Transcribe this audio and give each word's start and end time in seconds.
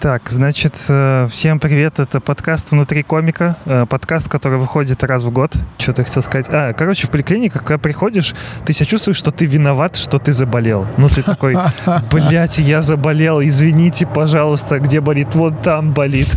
Так, 0.00 0.30
значит, 0.30 0.74
э, 0.88 1.26
всем 1.28 1.58
привет, 1.58 1.98
это 1.98 2.20
подкаст 2.20 2.70
«Внутри 2.70 3.02
комика», 3.02 3.56
э, 3.64 3.84
подкаст, 3.84 4.28
который 4.28 4.56
выходит 4.56 5.02
раз 5.02 5.24
в 5.24 5.30
год. 5.30 5.56
Что-то 5.76 6.04
хотел 6.04 6.22
сказать. 6.22 6.46
А, 6.50 6.72
короче, 6.72 7.08
в 7.08 7.10
поликлиниках, 7.10 7.64
когда 7.64 7.78
приходишь, 7.78 8.32
ты 8.64 8.72
себя 8.72 8.86
чувствуешь, 8.86 9.16
что 9.16 9.32
ты 9.32 9.44
виноват, 9.46 9.96
что 9.96 10.20
ты 10.20 10.32
заболел. 10.32 10.86
Ну, 10.98 11.08
ты 11.08 11.22
такой, 11.22 11.56
блядь, 12.12 12.58
я 12.58 12.80
заболел, 12.80 13.42
извините, 13.42 14.06
пожалуйста, 14.06 14.78
где 14.78 15.00
болит? 15.00 15.34
Вот 15.34 15.62
там 15.62 15.90
болит. 15.92 16.28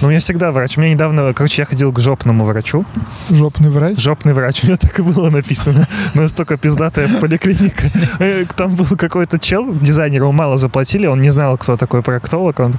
Но 0.00 0.08
у 0.08 0.10
меня 0.10 0.20
всегда 0.20 0.52
врач. 0.52 0.76
У 0.76 0.80
меня 0.80 0.92
недавно, 0.92 1.32
короче, 1.32 1.62
я 1.62 1.66
ходил 1.66 1.92
к 1.92 1.98
жопному 2.00 2.44
врачу. 2.44 2.84
Жопный 3.30 3.70
врач? 3.70 3.98
Жопный 3.98 4.32
врач. 4.32 4.62
У 4.62 4.66
меня 4.66 4.76
так 4.76 4.98
и 4.98 5.02
было 5.02 5.30
написано. 5.30 5.88
Настолько 6.14 6.56
пиздатая 6.56 7.20
поликлиника. 7.20 7.90
Э, 8.18 8.44
Там 8.56 8.74
был 8.74 8.86
какой-то 8.98 9.38
чел, 9.38 9.74
дизайнер, 9.74 10.22
ему 10.22 10.32
мало 10.32 10.58
заплатили, 10.58 11.06
он 11.06 11.20
не 11.22 11.30
знал, 11.30 11.56
кто 11.56 11.76
такой 11.76 12.02
проктолог. 12.02 12.60
Он, 12.60 12.74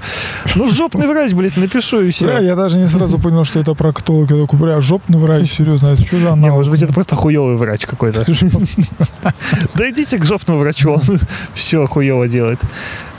ну, 0.55 0.69
жопный 0.69 1.07
врач, 1.07 1.33
блядь, 1.33 1.57
напишу 1.57 2.01
и 2.01 2.11
все. 2.11 2.39
я 2.39 2.55
даже 2.55 2.77
не 2.77 2.87
сразу 2.87 3.19
понял, 3.19 3.43
что 3.43 3.59
это 3.59 3.73
проктолог. 3.73 4.31
Я 4.31 4.41
такой, 4.41 4.59
бля, 4.59 4.81
жопный 4.81 5.17
врач, 5.19 5.51
серьезно, 5.51 5.87
это 5.87 6.05
что 6.05 6.17
за 6.17 6.35
Не, 6.35 6.51
может 6.51 6.71
быть, 6.71 6.81
это 6.81 6.93
просто 6.93 7.15
хуёвый 7.15 7.55
врач 7.57 7.85
какой-то. 7.85 8.25
Да 9.73 9.89
идите 9.89 10.17
к 10.17 10.25
жопному 10.25 10.59
врачу, 10.59 10.91
он 10.91 11.01
все 11.53 11.85
хуево 11.87 12.27
делает. 12.27 12.59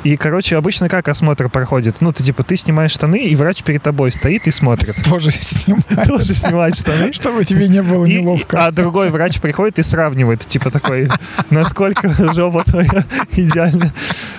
И, 0.05 0.16
короче, 0.16 0.56
обычно 0.56 0.88
как 0.88 1.09
осмотр 1.09 1.48
проходит? 1.48 1.96
Ну, 2.00 2.12
ты 2.12 2.22
типа, 2.22 2.45
ты 2.45 2.55
снимаешь 2.55 2.92
штаны, 2.92 3.24
и 3.24 3.34
врач 3.34 3.64
перед 3.64 3.83
тобой 3.83 4.12
стоит 4.12 4.47
и 4.47 4.52
смотрит. 4.52 5.02
Тоже 5.02 5.33
снимает, 5.33 6.06
Тоже 6.06 6.33
снимает 6.33 6.77
штаны. 6.77 7.12
чтобы 7.12 7.44
тебе 7.44 7.66
не 7.66 7.83
было 7.83 8.05
неловко. 8.06 8.64
а 8.66 8.70
другой 8.70 9.10
врач 9.10 9.41
приходит 9.41 9.80
и 9.80 9.83
сравнивает, 9.83 10.47
типа 10.47 10.70
такой, 10.70 11.08
насколько 11.50 12.08
жопа 12.34 12.62
твоя 12.62 13.05
идеальна. 13.33 13.92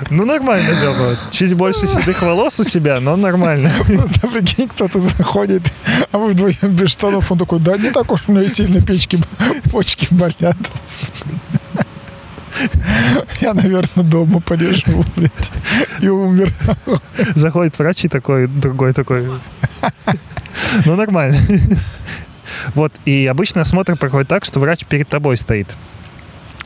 Ну, 0.10 0.24
нормально 0.24 0.74
жопа. 0.76 1.18
Чуть 1.32 1.54
больше 1.54 1.86
седых 1.86 2.22
волос 2.22 2.47
у 2.60 2.64
себя, 2.64 3.00
но 3.00 3.16
нормально. 3.16 3.72
Просто 3.88 4.28
прикинь, 4.28 4.68
кто-то 4.68 5.00
заходит, 5.00 5.64
а 6.12 6.18
вы 6.18 6.32
вдвоем 6.32 6.76
без 6.76 6.92
штанов, 6.92 7.32
он 7.32 7.38
такой, 7.38 7.60
да 7.60 7.78
не 7.78 7.92
так 7.92 8.12
уж 8.12 8.24
у 8.28 8.34
меня 8.34 8.50
сильно 8.50 8.82
печки, 8.82 9.20
почки 9.72 10.14
болят. 10.14 10.58
Я, 13.40 13.54
наверное, 13.54 14.04
дома 14.04 14.40
полежу, 14.40 15.04
блядь, 15.16 15.52
и 16.00 16.08
умер. 16.08 16.54
Заходит 17.36 17.78
врач 17.78 18.06
и 18.06 18.08
такой, 18.08 18.48
другой 18.48 18.94
такой. 18.94 19.28
Ну, 20.86 20.96
нормально. 20.96 21.38
Вот, 22.74 22.94
и 23.06 23.28
обычно 23.28 23.62
осмотр 23.62 23.96
проходит 23.96 24.28
так, 24.28 24.46
что 24.46 24.60
врач 24.60 24.86
перед 24.86 25.08
тобой 25.08 25.38
стоит. 25.38 25.76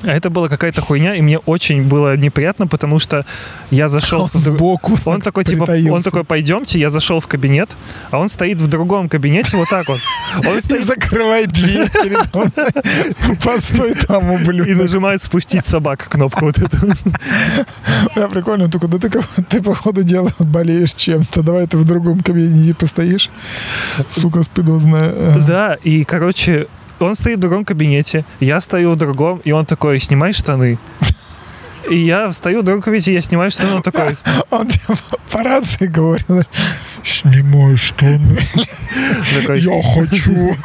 А 0.04 0.12
это 0.12 0.30
была 0.30 0.50
какая-то 0.50 0.82
хуйня, 0.82 1.16
и 1.16 1.22
мне 1.22 1.38
очень 1.40 1.84
было 1.84 2.18
неприятно, 2.18 2.68
потому 2.68 3.00
что 3.00 3.26
я 3.70 3.88
зашел... 3.88 4.24
Он 4.24 4.30
в 4.34 4.38
сбоку 4.38 4.98
Он 5.06 5.16
так 5.16 5.26
такой, 5.26 5.44
типа, 5.44 5.62
он 5.62 5.68
притаился. 5.68 6.04
такой, 6.04 6.24
пойдемте, 6.24 6.80
я 6.80 6.90
зашел 6.90 7.20
в 7.20 7.28
кабинет, 7.28 7.78
а 8.10 8.20
он 8.20 8.30
стоит 8.30 8.62
в 8.62 8.68
другом 8.68 9.10
кабинете 9.10 9.58
вот 9.58 9.70
так 9.70 9.88
вот. 9.88 10.00
Он 10.48 10.58
И 10.58 10.62
стоит 10.62 10.86
закрывает 10.86 11.52
дверь. 11.52 11.90
Постой 13.44 13.94
там, 13.94 14.32
и 14.32 14.36
ублюдок. 14.36 14.78
нажимает 14.78 15.22
спустить 15.22 15.66
собак 15.66 16.08
кнопку 16.10 16.46
вот 16.46 16.58
эту. 16.58 16.78
Бля, 18.16 18.28
прикольно, 18.28 18.70
только 18.70 18.88
да 18.88 18.98
ты, 18.98 19.10
ты 19.50 19.62
по 19.62 19.76
ходу 19.76 20.04
дела 20.04 20.32
болеешь 20.40 20.94
чем-то. 20.94 21.44
Давай 21.44 21.68
ты 21.68 21.78
в 21.78 21.86
другом 21.86 22.22
кабинете 22.22 22.74
постоишь. 22.74 23.30
Сука 24.10 24.44
спидозная. 24.44 25.40
Да, 25.40 25.78
и, 25.84 26.04
короче, 26.04 26.68
он 27.06 27.16
стоит 27.16 27.38
в 27.38 27.42
другом 27.42 27.66
кабинете, 27.66 28.26
я 28.40 28.62
стою 28.62 28.92
в 28.92 28.96
другом, 28.96 29.42
и 29.44 29.52
он 29.52 29.66
такой, 29.66 30.00
снимай 30.00 30.34
штаны. 30.34 30.78
И 31.90 31.96
я 31.96 32.30
встаю 32.30 32.62
в 32.62 32.64
другом 32.64 32.82
кабинете, 32.82 33.14
я 33.14 33.22
снимаю 33.22 33.52
штаны, 33.52 33.74
он 33.74 33.82
такой, 33.82 34.16
Он 34.50 34.68
тебе 34.68 34.96
по 35.32 35.44
рации 35.44 35.88
говорит, 35.88 36.26
снимай 37.04 37.76
штаны. 37.76 38.40
такой 39.40 39.62
Я 39.62 39.82
хочу, 39.82 40.56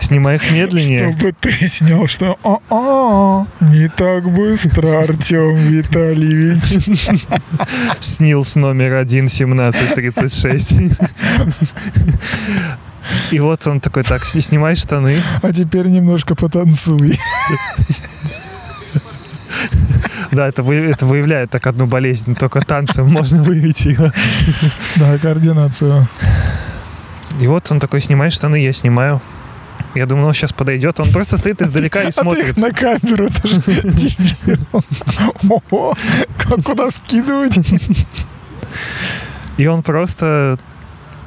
снимай 0.00 0.36
их 0.36 0.50
медленнее. 0.50 1.12
чтобы 1.12 1.34
ты 1.40 1.68
снял 1.68 2.06
что. 2.06 2.38
А-а, 2.44 3.46
не 3.60 3.88
так 3.88 4.30
быстро, 4.30 5.00
Артем 5.00 5.54
Витальевич. 5.54 7.10
Снилс 8.00 8.54
номер 8.54 8.94
11736. 8.94 10.74
И 13.30 13.40
вот 13.40 13.66
он 13.66 13.80
такой, 13.80 14.02
так, 14.04 14.24
снимай 14.24 14.74
штаны. 14.76 15.22
А 15.42 15.52
теперь 15.52 15.86
немножко 15.88 16.34
потанцуй. 16.34 17.18
Да, 20.32 20.46
это, 20.46 20.62
вы- 20.62 20.76
это 20.76 21.06
выявляет 21.06 21.50
так 21.50 21.66
одну 21.66 21.86
болезнь, 21.86 22.36
только 22.36 22.60
танцем 22.60 23.08
можно 23.08 23.42
выявить 23.42 23.84
ее. 23.84 24.12
Да, 24.96 25.18
координацию. 25.18 26.08
И 27.40 27.46
вот 27.48 27.70
он 27.70 27.80
такой, 27.80 28.00
снимай 28.00 28.30
штаны, 28.30 28.56
я 28.62 28.72
снимаю. 28.72 29.20
Я 29.94 30.06
думал, 30.06 30.28
он 30.28 30.34
сейчас 30.34 30.52
подойдет, 30.52 31.00
он 31.00 31.10
просто 31.10 31.36
стоит 31.36 31.60
издалека 31.62 32.02
и 32.02 32.06
А 32.08 32.10
смотрит. 32.12 32.56
на 32.58 32.70
камеру 32.70 33.28
даже 33.42 33.60
дебил. 33.60 34.58
Ого, 35.48 35.96
как 36.38 36.62
куда 36.62 36.90
скидывать? 36.90 37.58
И 39.56 39.66
он 39.66 39.82
просто, 39.82 40.58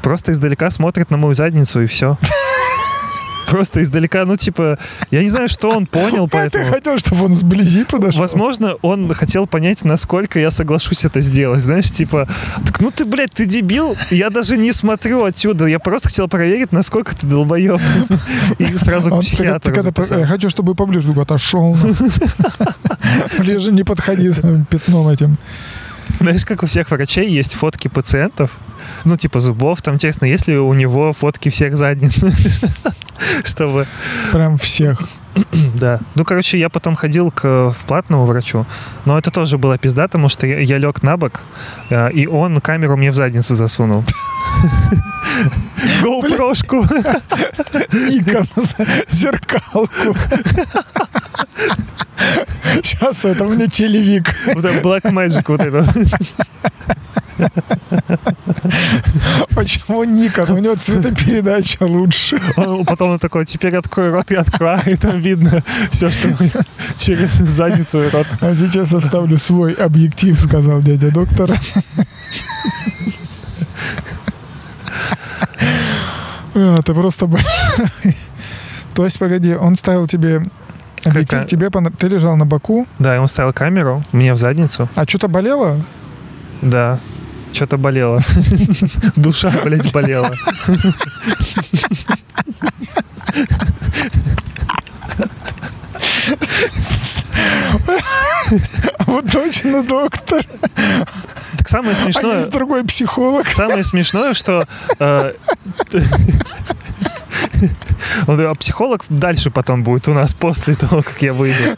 просто 0.03 0.33
издалека 0.33 0.69
смотрит 0.69 1.09
на 1.09 1.17
мою 1.17 1.33
задницу 1.33 1.81
и 1.81 1.87
все. 1.87 2.17
Просто 3.49 3.83
издалека, 3.83 4.25
ну 4.25 4.35
типа, 4.35 4.79
я 5.11 5.21
не 5.21 5.29
знаю, 5.29 5.47
что 5.47 5.69
он 5.69 5.85
понял, 5.85 6.23
А 6.23 6.27
Ты 6.27 6.31
поэтому... 6.31 6.71
хотел, 6.71 6.97
чтобы 6.97 7.25
он 7.25 7.33
сблизи 7.33 7.83
подошел? 7.83 8.19
Возможно, 8.19 8.75
он 8.81 9.13
хотел 9.13 9.45
понять, 9.45 9.85
насколько 9.85 10.39
я 10.39 10.49
соглашусь 10.49 11.05
это 11.05 11.21
сделать. 11.21 11.61
Знаешь, 11.61 11.91
типа, 11.91 12.27
так 12.65 12.79
ну 12.79 12.89
ты, 12.89 13.05
блядь, 13.05 13.31
ты 13.31 13.45
дебил, 13.45 13.95
я 14.09 14.31
даже 14.31 14.57
не 14.57 14.71
смотрю 14.71 15.23
отсюда. 15.23 15.65
Я 15.67 15.77
просто 15.77 16.09
хотел 16.09 16.27
проверить, 16.27 16.71
насколько 16.71 17.15
ты 17.15 17.27
долбоеб. 17.27 17.79
И 18.57 18.77
сразу 18.77 19.11
к 19.11 19.21
психиатру. 19.21 19.71
Я 20.17 20.25
хочу, 20.25 20.49
чтобы 20.49 20.73
поближе 20.73 21.11
отошел. 21.11 21.77
Ближе 23.37 23.71
не 23.71 23.83
подходи 23.83 24.31
с 24.31 24.41
пятном 24.67 25.09
этим. 25.09 25.37
Знаешь, 26.19 26.45
как 26.45 26.63
у 26.63 26.65
всех 26.65 26.91
врачей 26.91 27.29
есть 27.29 27.55
фотки 27.55 27.87
пациентов, 27.87 28.51
ну, 29.05 29.17
типа 29.17 29.39
зубов, 29.39 29.81
там 29.81 29.95
интересно, 29.95 30.25
есть 30.25 30.47
ли 30.47 30.57
у 30.57 30.73
него 30.73 31.13
фотки 31.13 31.49
всех 31.49 31.75
задниц, 31.75 32.19
чтобы, 33.43 33.87
Прям 34.31 34.57
всех. 34.57 35.01
да. 35.75 35.99
Ну, 36.15 36.23
короче, 36.25 36.59
я 36.59 36.69
потом 36.69 36.95
ходил 36.95 37.31
к 37.31 37.71
в 37.71 37.85
платному 37.85 38.25
врачу, 38.25 38.65
но 39.05 39.17
это 39.17 39.31
тоже 39.31 39.57
была 39.57 39.77
пизда, 39.77 40.03
потому 40.03 40.29
что 40.29 40.45
я, 40.47 40.59
я 40.59 40.77
лег 40.77 41.03
на 41.03 41.17
бок, 41.17 41.41
э, 41.89 42.11
и 42.11 42.27
он 42.27 42.61
камеру 42.61 42.97
мне 42.97 43.11
в 43.11 43.15
задницу 43.15 43.55
засунул. 43.55 44.03
GoPro-шку. 46.03 46.83
Никон, 48.11 48.47
зеркалку. 49.09 50.15
Сейчас 52.81 53.25
это 53.25 53.43
мне 53.45 53.67
телевик. 53.67 54.33
Вот 54.53 54.65
это 54.65 54.79
Black 54.81 55.03
Magic 55.03 55.43
вот 55.47 55.61
это. 55.61 55.85
Почему 59.55 60.03
Никон? 60.03 60.51
У 60.51 60.57
него 60.59 60.75
цветопередача 60.75 61.83
лучше. 61.83 62.39
Он- 62.57 62.85
Потом 62.85 63.11
он 63.11 63.19
такой, 63.19 63.45
теперь 63.45 63.75
открой 63.75 64.11
рот 64.11 64.31
и 64.31 64.35
открой, 64.35 64.79
и 64.85 64.95
там 64.95 65.19
видно 65.19 65.63
все, 65.91 66.11
что 66.11 66.29
через 66.95 67.31
задницу 67.33 68.03
и 68.03 68.09
рот. 68.09 68.27
А 68.41 68.53
сейчас 68.55 68.91
я 68.91 68.99
вставлю 68.99 69.37
свой 69.37 69.73
объектив, 69.73 70.39
сказал 70.39 70.81
дядя 70.81 71.11
доктор. 71.11 71.49
А, 76.55 76.81
Ты 76.81 76.93
просто... 76.93 77.29
То 78.93 79.05
есть, 79.05 79.17
погоди, 79.17 79.55
он 79.55 79.75
ставил 79.75 80.07
тебе 80.07 80.43
объектив, 81.05 81.29
Какая- 81.39 81.47
тебе 81.47 81.67
пона- 81.67 81.91
ты 81.95 82.07
лежал 82.07 82.35
на 82.35 82.45
боку, 82.45 82.87
Да, 82.99 83.15
и 83.15 83.19
он 83.19 83.27
ставил 83.27 83.53
камеру 83.53 84.03
мне 84.11 84.33
в 84.33 84.37
задницу. 84.37 84.89
а 84.95 85.05
что-то 85.07 85.27
болело? 85.27 85.77
Да. 86.61 86.99
Что-то 87.51 87.77
болело. 87.77 88.19
Душа, 89.15 89.51
блядь, 89.63 89.91
болела. 89.93 90.31
А 98.97 99.03
вот 99.05 99.31
точно 99.31 99.83
доктор. 99.83 100.45
Так 101.57 101.69
самое 101.69 101.93
А 101.93 101.95
смешное... 101.95 102.37
есть 102.37 102.49
другой 102.51 102.83
психолог. 102.85 103.47
Самое 103.53 103.83
смешное, 103.83 104.33
что 104.33 104.65
э, 104.99 105.33
а 108.27 108.55
психолог 108.55 109.05
дальше 109.09 109.51
потом 109.51 109.83
будет 109.83 110.07
у 110.07 110.13
нас 110.13 110.33
после 110.33 110.75
того, 110.75 111.01
как 111.01 111.21
я 111.21 111.33
выйду. 111.33 111.77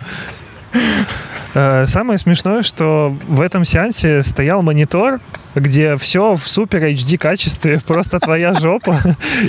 Э, 1.54 1.86
Самое 1.88 2.20
смешное, 2.20 2.64
что 2.64 3.18
в 3.28 3.42
этом 3.42 3.64
сеансе 3.64 4.24
стоял 4.24 4.62
монитор, 4.62 5.22
где 5.56 5.98
все 5.98 6.36
в 6.36 6.48
супер 6.48 6.84
HD 6.84 7.18
качестве, 7.18 7.81
просто 7.88 8.19
твоя 8.19 8.54
жопа, 8.54 9.02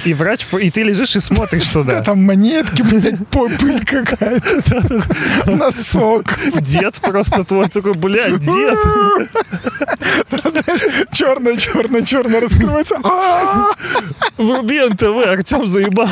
и 0.04 0.14
врач, 0.14 0.46
и 0.60 0.70
ты 0.70 0.82
лежишь 0.82 1.16
и 1.16 1.20
смотришь 1.20 1.66
туда. 1.66 2.00
Там 2.04 2.22
монетки, 2.24 2.82
блядь, 2.82 3.26
пыль 3.28 3.84
какая-то. 3.84 5.04
Носок. 5.46 6.38
Дед 6.60 7.00
просто 7.00 7.44
твой 7.44 7.68
такой, 7.68 7.94
блядь, 7.94 8.38
дед. 8.40 8.78
Черное, 11.12 11.56
черное, 11.56 12.02
черное 12.02 12.40
раскрывается. 12.40 12.96
Вруби 14.36 14.80
НТВ, 14.80 15.26
Артем 15.26 15.66
заебал. 15.66 16.08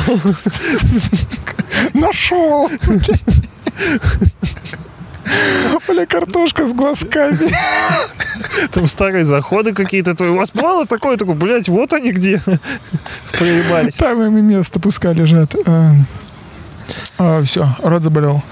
Нашел. 1.93 2.69
Бля, 5.87 6.05
картошка 6.05 6.67
с 6.67 6.73
глазками. 6.73 7.51
Там 8.71 8.87
старые 8.87 9.25
заходы 9.25 9.73
какие-то. 9.73 10.15
У 10.23 10.35
вас 10.35 10.53
мало 10.53 10.85
такое, 10.85 11.17
такой, 11.17 11.35
блядь, 11.35 11.69
вот 11.69 11.93
они 11.93 12.11
где. 12.11 12.41
Проебались. 13.37 13.95
Там 13.95 14.21
им 14.23 14.45
место 14.45 14.79
пускай 14.79 15.13
лежат. 15.13 15.55
А, 15.65 15.95
а, 17.17 17.43
все, 17.43 17.75
рот 17.81 18.03
заболел. 18.03 18.43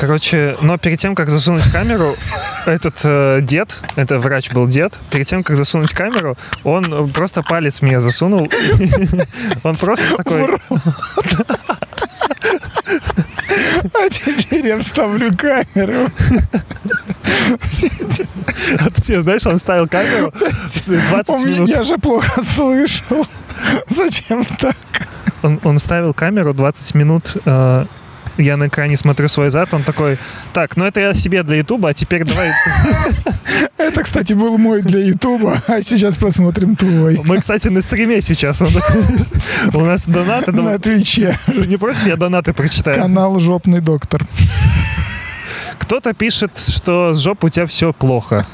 Короче, 0.00 0.56
но 0.62 0.78
перед 0.78 0.98
тем, 0.98 1.14
как 1.14 1.28
засунуть 1.28 1.70
камеру, 1.70 2.14
этот 2.64 2.94
э, 3.04 3.40
дед, 3.42 3.76
это 3.96 4.18
врач 4.18 4.50
был 4.50 4.66
дед, 4.66 4.98
перед 5.10 5.26
тем, 5.26 5.42
как 5.42 5.56
засунуть 5.56 5.92
камеру, 5.92 6.38
он 6.64 7.12
просто 7.12 7.42
палец 7.42 7.82
мне 7.82 8.00
засунул. 8.00 8.50
Он 9.62 9.76
просто 9.76 10.16
такой... 10.16 10.58
А 13.92 14.08
теперь 14.08 14.66
я 14.66 14.78
вставлю 14.78 15.36
камеру. 15.36 16.10
А 18.78 18.90
ты 18.90 19.22
знаешь, 19.22 19.46
он 19.46 19.58
ставил 19.58 19.88
камеру 19.88 20.32
20 20.32 21.44
минут. 21.44 21.68
Я 21.68 21.84
же 21.84 21.96
плохо 21.98 22.42
слышал. 22.42 23.26
Зачем 23.88 24.44
так? 24.44 24.76
Он, 25.42 25.60
он 25.64 25.78
ставил 25.78 26.14
камеру 26.14 26.52
20 26.52 26.94
минут 26.94 27.36
э, 27.44 27.86
я 28.42 28.56
на 28.56 28.68
экране 28.68 28.96
смотрю 28.96 29.28
свой 29.28 29.50
зад, 29.50 29.72
он 29.74 29.82
такой, 29.82 30.18
так, 30.52 30.76
ну 30.76 30.84
это 30.84 31.00
я 31.00 31.14
себе 31.14 31.42
для 31.42 31.56
Ютуба, 31.56 31.90
а 31.90 31.94
теперь 31.94 32.24
давай... 32.24 32.50
Это, 33.78 34.02
кстати, 34.02 34.34
был 34.34 34.58
мой 34.58 34.82
для 34.82 35.04
Ютуба, 35.06 35.62
а 35.66 35.82
сейчас 35.82 36.16
посмотрим 36.16 36.76
твой. 36.76 37.20
Мы, 37.24 37.40
кстати, 37.40 37.68
на 37.68 37.80
стриме 37.80 38.20
сейчас. 38.20 38.62
У 39.72 39.80
нас 39.80 40.06
донаты. 40.06 40.52
На 40.52 40.78
Твиче. 40.78 41.38
Ты 41.46 41.66
не 41.66 41.76
против, 41.76 42.06
я 42.06 42.16
донаты 42.16 42.52
прочитаю? 42.52 43.00
Канал 43.00 43.40
«Жопный 43.40 43.80
доктор». 43.80 44.26
Кто-то 45.78 46.12
пишет, 46.12 46.58
что 46.58 47.14
с 47.14 47.20
жопой 47.20 47.48
у 47.48 47.50
тебя 47.50 47.66
все 47.66 47.92
плохо. 47.92 48.46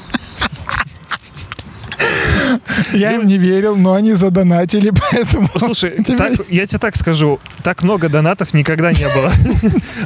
Я 2.93 3.13
им 3.13 3.25
не 3.27 3.37
верил, 3.37 3.75
но 3.75 3.93
они 3.93 4.13
задонатили, 4.13 4.91
поэтому... 5.11 5.49
Слушай, 5.57 6.03
так, 6.17 6.33
я 6.49 6.65
тебе 6.65 6.79
так 6.79 6.95
скажу, 6.95 7.39
так 7.63 7.83
много 7.83 8.09
донатов 8.09 8.53
никогда 8.53 8.91
не 8.91 9.07
было. 9.07 9.31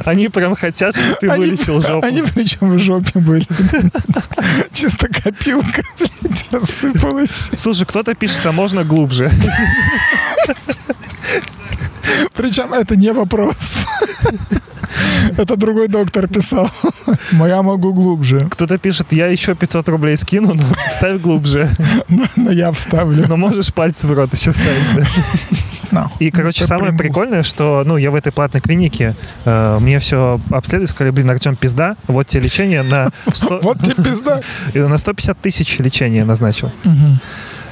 Они 0.04 0.28
прям 0.28 0.54
хотят, 0.54 0.96
чтобы 0.96 1.16
ты 1.20 1.28
они, 1.28 1.46
вылечил 1.46 1.80
жопу. 1.80 2.06
Они 2.06 2.22
причем 2.22 2.70
в 2.70 2.78
жопе 2.78 3.18
были. 3.18 3.46
Чисто 4.72 5.08
копилка, 5.08 5.82
блядь, 5.98 6.44
рассыпалась. 6.50 7.50
Слушай, 7.56 7.86
кто-то 7.86 8.14
пишет, 8.14 8.44
а 8.46 8.52
можно 8.52 8.84
глубже? 8.84 9.30
Причем 12.34 12.72
это 12.72 12.96
не 12.96 13.12
вопрос. 13.12 13.78
Это 15.36 15.56
другой 15.56 15.88
доктор 15.88 16.28
писал. 16.28 16.70
Моя 17.32 17.62
могу 17.62 17.92
глубже. 17.92 18.40
Кто-то 18.50 18.78
пишет, 18.78 19.12
я 19.12 19.26
еще 19.26 19.54
500 19.54 19.88
рублей 19.88 20.16
скину, 20.16 20.54
но 20.54 20.62
вставь 20.90 21.20
глубже. 21.20 21.68
Но, 22.36 22.50
я 22.50 22.72
вставлю. 22.72 23.26
Но 23.28 23.36
можешь 23.36 23.72
пальцы 23.72 24.06
в 24.06 24.12
рот 24.12 24.34
еще 24.34 24.52
вставить? 24.52 25.08
No. 25.90 26.08
И, 26.20 26.30
короче, 26.30 26.64
самое 26.64 26.92
прикольное, 26.92 27.42
что, 27.42 27.82
ну, 27.84 27.98
я 27.98 28.10
в 28.10 28.14
этой 28.14 28.32
платной 28.32 28.62
клинике, 28.62 29.14
э, 29.44 29.78
мне 29.78 29.98
все 29.98 30.40
обследовали, 30.50 30.86
сказали, 30.86 31.10
блин, 31.12 31.30
Артем, 31.30 31.54
пизда, 31.54 31.96
вот 32.06 32.28
тебе 32.28 32.44
лечение 32.44 32.82
на... 32.82 33.10
100... 33.30 33.60
Вот 33.62 33.82
тебе 33.82 34.02
пизда. 34.02 34.40
На 34.74 34.96
150 34.96 35.38
тысяч 35.38 35.78
лечения 35.78 36.24
назначил. 36.24 36.72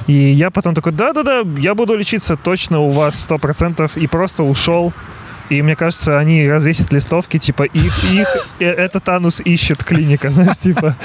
И 0.07 0.13
я 0.13 0.49
потом 0.49 0.75
такой, 0.75 0.91
да-да-да, 0.91 1.41
я 1.57 1.75
буду 1.75 1.95
лечиться 1.95 2.35
точно 2.35 2.79
у 2.79 2.91
вас 2.91 3.27
100%, 3.29 3.99
и 3.99 4.07
просто 4.07 4.43
ушел. 4.43 4.93
И 5.51 5.61
мне 5.61 5.75
кажется, 5.75 6.17
они 6.17 6.47
развесят 6.47 6.93
листовки, 6.93 7.37
типа, 7.37 7.63
их, 7.63 8.05
их, 8.05 8.27
э, 8.61 8.65
этот 8.67 9.09
анус 9.09 9.41
ищет 9.41 9.83
клиника, 9.83 10.29
знаешь, 10.29 10.57
типа, 10.57 10.95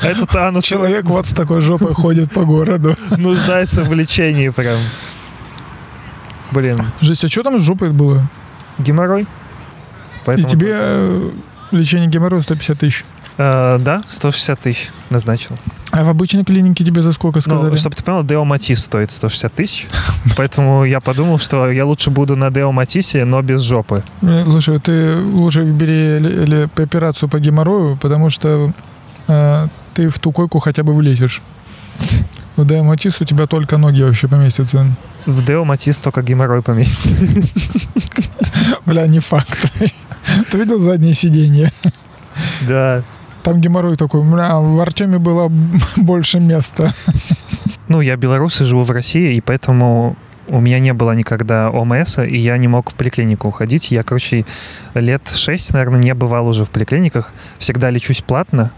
этот 0.00 0.34
анус... 0.34 0.64
Человек 0.64 1.04
вот 1.04 1.26
с 1.26 1.34
такой 1.34 1.60
жопой 1.60 1.92
ходит 1.92 2.32
по 2.32 2.46
городу. 2.46 2.96
Нуждается 3.10 3.84
в 3.84 3.92
лечении 3.92 4.48
прям. 4.48 4.78
Блин. 6.52 6.86
Жесть, 7.02 7.22
а 7.22 7.28
что 7.28 7.42
там 7.42 7.58
с 7.58 7.62
жопой 7.62 7.90
было? 7.90 8.26
Геморрой. 8.78 9.26
Поэтому 10.24 10.48
И 10.48 10.50
тебе 10.50 10.72
э, 10.74 11.30
лечение 11.70 12.08
геморроя 12.08 12.40
150 12.40 12.78
тысяч? 12.78 13.04
Э, 13.36 13.78
да, 13.80 14.00
160 14.06 14.60
тысяч 14.60 14.90
назначил. 15.10 15.56
А 15.90 16.04
в 16.04 16.08
обычной 16.08 16.44
клинике 16.44 16.84
тебе 16.84 17.02
за 17.02 17.12
сколько 17.12 17.38
ну, 17.38 17.42
сказали? 17.42 17.70
Ну, 17.70 17.76
чтобы 17.76 17.96
ты 17.96 18.04
понял, 18.04 18.22
Део 18.22 18.44
Матис 18.44 18.84
стоит 18.84 19.10
160 19.10 19.52
тысяч. 19.52 19.88
Поэтому 20.36 20.84
я 20.84 21.00
подумал, 21.00 21.38
что 21.38 21.70
я 21.70 21.84
лучше 21.84 22.10
буду 22.10 22.36
на 22.36 22.50
Део 22.50 22.70
Матисе, 22.70 23.24
но 23.24 23.42
без 23.42 23.62
жопы. 23.62 24.04
Э, 24.22 24.44
слушай, 24.44 24.78
ты 24.78 25.16
лучше 25.16 25.64
бери 25.64 26.68
операцию 26.76 27.28
по 27.28 27.40
геморрою, 27.40 27.96
потому 27.96 28.30
что 28.30 28.72
э, 29.26 29.68
ты 29.94 30.08
в 30.08 30.18
ту 30.18 30.30
койку 30.30 30.60
хотя 30.60 30.84
бы 30.84 30.94
влезешь. 30.94 31.42
В 32.56 32.64
Део 32.64 32.84
Матис 32.84 33.20
у 33.20 33.24
тебя 33.24 33.48
только 33.48 33.78
ноги 33.78 34.02
вообще 34.02 34.28
поместятся. 34.28 34.94
В 35.26 35.44
Део 35.44 35.64
Матис 35.64 35.98
только 35.98 36.22
геморрой 36.22 36.62
поместится. 36.62 37.16
Бля, 38.86 39.08
не 39.08 39.18
факт. 39.18 39.72
Ты 40.50 40.58
видел 40.58 40.78
заднее 40.80 41.14
сиденье? 41.14 41.72
Да, 42.62 43.02
там 43.44 43.60
геморрой 43.60 43.96
такой, 43.96 44.22
бля, 44.22 44.58
в 44.58 44.80
Артеме 44.80 45.18
было 45.18 45.48
больше 45.96 46.40
места. 46.40 46.92
Ну, 47.88 48.00
я 48.00 48.16
белорус 48.16 48.60
и 48.62 48.64
живу 48.64 48.82
в 48.82 48.90
России, 48.90 49.36
и 49.36 49.40
поэтому 49.42 50.16
у 50.48 50.60
меня 50.60 50.78
не 50.78 50.92
было 50.94 51.12
никогда 51.12 51.70
ОМС, 51.70 52.18
и 52.18 52.36
я 52.36 52.56
не 52.56 52.68
мог 52.68 52.90
в 52.90 52.94
поликлинику 52.94 53.48
уходить. 53.48 53.90
Я, 53.90 54.02
короче, 54.02 54.46
лет 54.94 55.28
шесть, 55.28 55.72
наверное, 55.72 56.00
не 56.00 56.14
бывал 56.14 56.48
уже 56.48 56.64
в 56.64 56.70
поликлиниках. 56.70 57.32
Всегда 57.58 57.90
лечусь 57.90 58.22
платно. 58.22 58.72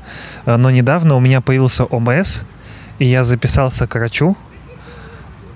Но 0.44 0.70
недавно 0.70 1.14
у 1.14 1.20
меня 1.20 1.40
появился 1.40 1.84
ОМС, 1.84 2.42
и 2.98 3.06
я 3.06 3.24
записался 3.24 3.86
к 3.86 3.94
врачу. 3.94 4.36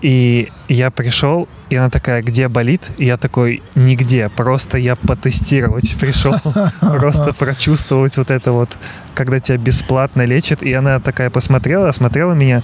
И 0.00 0.50
я 0.68 0.90
пришел, 0.90 1.48
и 1.68 1.76
она 1.76 1.90
такая, 1.90 2.22
где 2.22 2.48
болит? 2.48 2.90
И 2.96 3.04
я 3.04 3.16
такой, 3.16 3.62
нигде, 3.74 4.28
просто 4.28 4.78
я 4.78 4.96
потестировать 4.96 5.96
пришел, 6.00 6.34
просто 6.80 7.34
прочувствовать 7.34 8.16
вот 8.16 8.30
это 8.30 8.52
вот, 8.52 8.76
когда 9.14 9.40
тебя 9.40 9.58
бесплатно 9.58 10.22
лечат. 10.22 10.62
И 10.62 10.72
она 10.72 11.00
такая 11.00 11.30
посмотрела, 11.30 11.88
осмотрела 11.88 12.32
меня, 12.32 12.62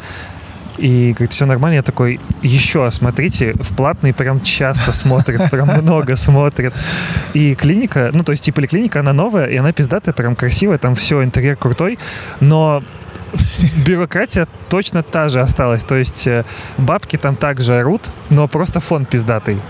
и 0.79 1.13
говорит, 1.13 1.33
все 1.33 1.47
нормально. 1.47 1.77
Я 1.77 1.83
такой, 1.83 2.21
еще 2.43 2.87
осмотрите, 2.87 3.55
в 3.55 3.75
платный 3.75 4.13
прям 4.13 4.41
часто 4.41 4.93
смотрят, 4.93 5.51
прям 5.51 5.69
много 5.69 6.17
смотрят. 6.17 6.75
И 7.35 7.55
клиника, 7.55 8.11
ну, 8.13 8.25
то 8.25 8.33
есть 8.33 8.49
и 8.49 8.53
поликлиника, 8.53 9.01
она 9.01 9.13
новая, 9.13 9.47
и 9.47 9.57
она 9.57 9.73
пиздатая, 9.73 10.15
прям 10.15 10.37
красивая, 10.37 10.79
там 10.79 10.95
все, 10.95 11.23
интерьер 11.23 11.57
крутой, 11.57 11.99
но 12.41 12.83
бюрократия 13.87 14.47
точно 14.69 15.03
та 15.03 15.29
же 15.29 15.41
осталась. 15.41 15.85
То 15.85 15.95
есть 15.95 16.27
э, 16.27 16.45
бабки 16.79 17.17
там 17.17 17.37
также 17.37 17.79
орут, 17.79 18.11
но 18.31 18.49
просто 18.49 18.81
фон 18.81 19.05
пиздатый. 19.05 19.61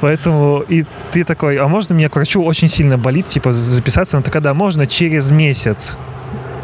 Поэтому 0.00 0.64
и 0.68 0.84
ты 1.10 1.24
такой, 1.24 1.56
а 1.56 1.68
можно 1.68 1.94
мне 1.94 2.08
к 2.08 2.16
врачу 2.16 2.42
очень 2.44 2.68
сильно 2.68 2.98
болит, 2.98 3.26
типа 3.26 3.52
записаться? 3.52 4.16
Она 4.16 4.24
такая, 4.24 4.42
да, 4.42 4.54
можно 4.54 4.86
через 4.86 5.30
месяц. 5.30 5.96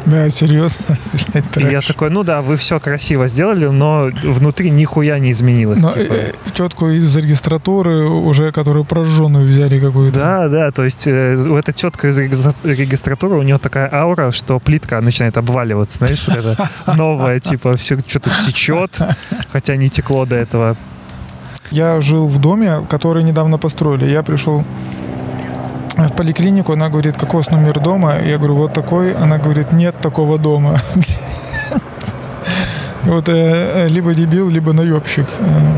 Да, 0.07 0.29
серьезно. 0.29 0.99
И 1.57 1.63
я 1.63 1.81
такой, 1.81 2.11
ну 2.11 2.25
да, 2.25 2.43
вы 2.43 2.57
все 2.57 2.79
красиво 2.79 3.27
сделали, 3.27 3.67
но 3.67 4.11
внутри 4.23 4.71
нихуя 4.71 5.19
не 5.19 5.31
изменилось. 5.31 5.83
Но 5.83 5.91
типа. 5.91 6.13
э, 6.13 6.33
тетку 6.53 6.89
из 6.89 7.17
регистратуры 7.17 8.05
уже, 8.07 8.53
которую 8.53 8.85
прожженную 8.85 9.47
взяли 9.47 9.81
какую-то. 9.81 10.19
Да, 10.19 10.49
да, 10.49 10.71
то 10.73 10.85
есть 10.85 11.07
э, 11.07 11.37
у 11.37 11.57
этой 11.57 11.73
тетка 11.73 12.09
из 12.09 12.19
регистратуры, 12.19 13.37
у 13.37 13.43
нее 13.43 13.59
такая 13.59 13.93
аура, 13.93 14.31
что 14.31 14.61
плитка 14.61 15.01
начинает 15.01 15.37
обваливаться, 15.37 15.99
знаешь, 15.99 16.29
это 16.29 16.69
новое, 16.95 17.41
типа 17.41 17.77
все 17.77 17.99
что-то 18.07 18.31
течет, 18.47 18.99
хотя 19.51 19.77
не 19.77 19.89
текло 19.89 20.27
до 20.27 20.37
этого. 20.37 20.77
Я 21.71 22.01
жил 22.01 22.29
в 22.29 22.39
доме, 22.39 22.87
который 22.91 23.23
недавно 23.23 23.59
построили. 23.59 24.07
Я 24.07 24.23
пришел 24.23 24.65
в 25.97 26.17
поликлинику, 26.17 26.73
она 26.73 26.89
говорит, 26.89 27.17
какой 27.17 27.35
у 27.35 27.43
вас 27.43 27.51
номер 27.51 27.81
дома? 27.81 28.19
Я 28.19 28.39
говорю, 28.39 28.57
вот 28.57 28.73
такой. 28.73 29.15
Она 29.15 29.39
говорит, 29.39 29.73
нет 29.73 30.01
такого 30.01 30.39
дома. 30.39 30.81
Вот 33.05 33.29
э, 33.29 33.87
либо 33.89 34.15
дебил, 34.15 34.49
либо 34.49 34.73
наебщик. 34.73 35.27
Э, 35.41 35.77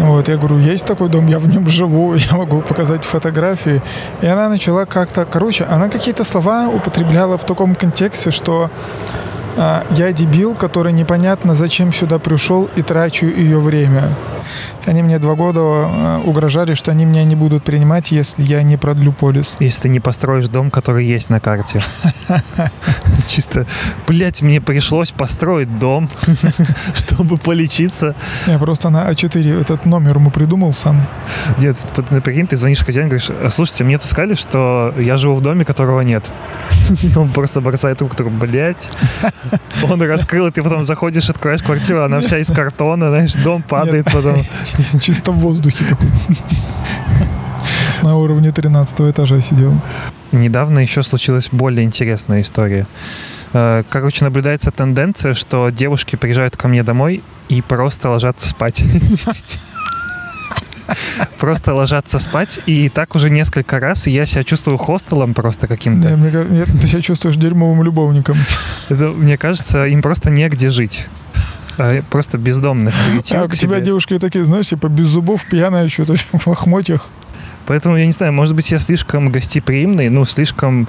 вот, 0.00 0.26
я 0.26 0.36
говорю, 0.36 0.58
есть 0.58 0.84
такой 0.84 1.08
дом, 1.08 1.28
я 1.28 1.38
в 1.38 1.48
нем 1.48 1.68
живу, 1.68 2.14
я 2.30 2.36
могу 2.36 2.60
показать 2.60 3.04
фотографии. 3.04 3.82
И 4.20 4.26
она 4.26 4.48
начала 4.48 4.84
как-то, 4.84 5.24
короче, 5.24 5.64
она 5.64 5.88
какие-то 5.88 6.24
слова 6.24 6.66
употребляла 6.68 7.38
в 7.38 7.44
таком 7.44 7.76
контексте, 7.76 8.32
что 8.32 8.68
я 9.56 10.12
дебил, 10.12 10.54
который 10.54 10.92
непонятно 10.92 11.54
зачем 11.54 11.92
сюда 11.92 12.18
пришел 12.18 12.68
и 12.76 12.82
трачу 12.82 13.26
ее 13.26 13.58
время. 13.58 14.14
Они 14.88 15.02
мне 15.02 15.18
два 15.18 15.34
года 15.34 15.60
а, 15.60 16.22
угрожали, 16.24 16.72
что 16.72 16.90
они 16.90 17.04
меня 17.04 17.22
не 17.24 17.36
будут 17.36 17.62
принимать, 17.62 18.10
если 18.10 18.42
я 18.42 18.62
не 18.62 18.78
продлю 18.78 19.12
полис. 19.12 19.54
Если 19.60 19.82
ты 19.82 19.88
не 19.90 20.00
построишь 20.00 20.48
дом, 20.48 20.70
который 20.70 21.04
есть 21.04 21.28
на 21.28 21.40
карте. 21.40 21.82
Чисто, 23.26 23.66
блядь, 24.06 24.40
мне 24.40 24.62
пришлось 24.62 25.10
построить 25.10 25.78
дом, 25.78 26.08
чтобы 26.94 27.36
полечиться. 27.36 28.14
Я 28.46 28.58
просто 28.58 28.88
на 28.88 29.10
А4 29.10 29.60
этот 29.60 29.84
номер 29.84 30.16
ему 30.16 30.30
придумал 30.30 30.72
сам. 30.72 31.06
Нет, 31.58 31.76
прикинь, 32.24 32.46
ты 32.46 32.56
звонишь 32.56 32.82
хозяину, 32.82 33.10
говоришь, 33.10 33.30
слушайте, 33.52 33.84
мне 33.84 33.98
тут 33.98 34.06
сказали, 34.06 34.32
что 34.32 34.94
я 34.96 35.18
живу 35.18 35.34
в 35.34 35.42
доме, 35.42 35.66
которого 35.66 36.00
нет. 36.00 36.32
Он 37.16 37.28
просто 37.28 37.60
бросает 37.60 38.00
руку, 38.00 38.16
такой, 38.16 38.32
блядь. 38.32 38.90
Он 39.82 40.00
раскрыл, 40.00 40.46
и 40.46 40.50
ты 40.50 40.62
потом 40.62 40.84
заходишь, 40.84 41.28
открываешь 41.28 41.62
квартиру, 41.62 42.02
она 42.02 42.20
вся 42.20 42.38
из 42.38 42.48
картона, 42.50 43.10
знаешь, 43.10 43.34
дом 43.34 43.62
падает 43.62 44.06
потом. 44.06 44.46
Чисто 45.02 45.32
в 45.32 45.36
воздухе. 45.36 45.84
На 48.02 48.16
уровне 48.16 48.52
13 48.52 49.00
этажа 49.00 49.40
сидел. 49.40 49.74
Недавно 50.32 50.80
еще 50.80 51.02
случилась 51.02 51.48
более 51.50 51.84
интересная 51.84 52.42
история. 52.42 52.86
Э, 53.52 53.82
короче, 53.88 54.24
наблюдается 54.24 54.70
тенденция, 54.70 55.34
что 55.34 55.70
девушки 55.70 56.16
приезжают 56.16 56.56
ко 56.56 56.68
мне 56.68 56.82
домой 56.82 57.22
и 57.48 57.62
просто 57.62 58.10
ложатся 58.10 58.48
спать. 58.48 58.84
Просто 61.38 61.74
ложатся 61.74 62.18
спать, 62.18 62.60
и 62.64 62.88
так 62.88 63.14
уже 63.14 63.28
несколько 63.28 63.78
раз, 63.78 64.06
я 64.06 64.24
себя 64.24 64.42
чувствую 64.42 64.78
хостелом 64.78 65.34
просто 65.34 65.66
каким-то. 65.66 66.08
Да, 66.08 66.16
мне, 66.16 66.64
ты 66.64 66.86
себя 66.86 67.02
чувствуешь 67.02 67.36
дерьмовым 67.36 67.82
любовником. 67.82 68.36
Мне 68.88 69.36
кажется, 69.36 69.84
им 69.86 70.00
просто 70.00 70.30
негде 70.30 70.70
жить. 70.70 71.08
А 71.78 72.02
просто 72.10 72.38
бездомных 72.38 72.94
А 73.32 73.44
у 73.44 73.48
тебя 73.48 73.80
девушки 73.80 74.18
такие, 74.18 74.44
знаешь, 74.44 74.68
типа 74.68 74.88
без 74.88 75.06
зубов, 75.06 75.44
пьяная 75.48 75.88
что-то 75.88 76.16
в 76.16 76.46
лохмотьях. 76.46 77.08
Поэтому, 77.66 77.96
я 77.96 78.06
не 78.06 78.12
знаю, 78.12 78.32
может 78.32 78.56
быть, 78.56 78.70
я 78.70 78.78
слишком 78.78 79.30
гостеприимный, 79.30 80.08
ну, 80.08 80.24
слишком 80.24 80.88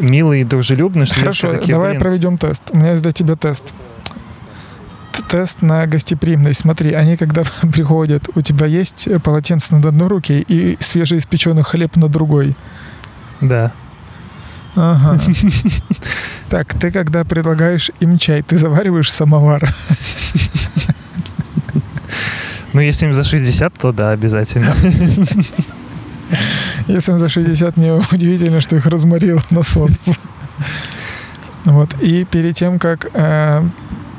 милый 0.00 0.40
и 0.40 0.44
дружелюбный, 0.44 1.06
что 1.06 1.20
Хорошо, 1.20 1.50
такие, 1.50 1.74
давай 1.74 1.90
блин... 1.90 2.00
проведем 2.00 2.38
тест. 2.38 2.62
У 2.70 2.76
меня 2.78 2.92
есть 2.92 3.02
для 3.02 3.12
тебя 3.12 3.36
тест. 3.36 3.74
Тест 5.28 5.62
на 5.62 5.86
гостеприимность. 5.86 6.60
Смотри, 6.60 6.92
они 6.92 7.16
когда 7.16 7.42
приходят, 7.72 8.28
у 8.34 8.40
тебя 8.40 8.66
есть 8.66 9.08
полотенце 9.22 9.74
над 9.74 9.86
одной 9.86 10.08
руке 10.08 10.40
и 10.40 10.76
свежеиспеченный 10.80 11.62
хлеб 11.62 11.96
на 11.96 12.08
другой. 12.08 12.56
Да. 13.40 13.72
Ага. 14.76 15.18
Так, 16.48 16.74
ты 16.74 16.92
когда 16.92 17.24
предлагаешь 17.24 17.90
им 17.98 18.18
чай, 18.18 18.42
ты 18.42 18.58
завариваешь 18.58 19.12
самовар? 19.12 19.74
Ну, 22.72 22.82
если 22.82 23.06
им 23.06 23.14
за 23.14 23.24
60, 23.24 23.72
то 23.72 23.90
да, 23.90 24.10
обязательно. 24.10 24.74
Если 26.88 27.12
им 27.12 27.18
за 27.18 27.30
60, 27.30 27.76
не 27.78 27.90
удивительно, 27.90 28.60
что 28.60 28.76
их 28.76 28.84
разморило 28.84 29.42
на 29.48 29.62
сон. 29.62 29.96
Вот. 31.64 31.94
И 32.02 32.26
перед 32.26 32.54
тем, 32.54 32.78
как 32.78 33.06
э, 33.14 33.62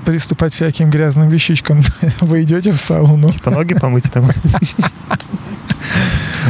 приступать 0.06 0.54
к 0.54 0.56
всяким 0.56 0.90
грязным 0.90 1.30
вещичкам, 1.30 1.84
вы 2.22 2.44
идете 2.44 2.72
в 2.72 2.78
сауну. 2.78 3.30
Типа 3.30 3.52
ноги 3.52 3.76
помыть 3.76 4.12
там. 4.12 4.32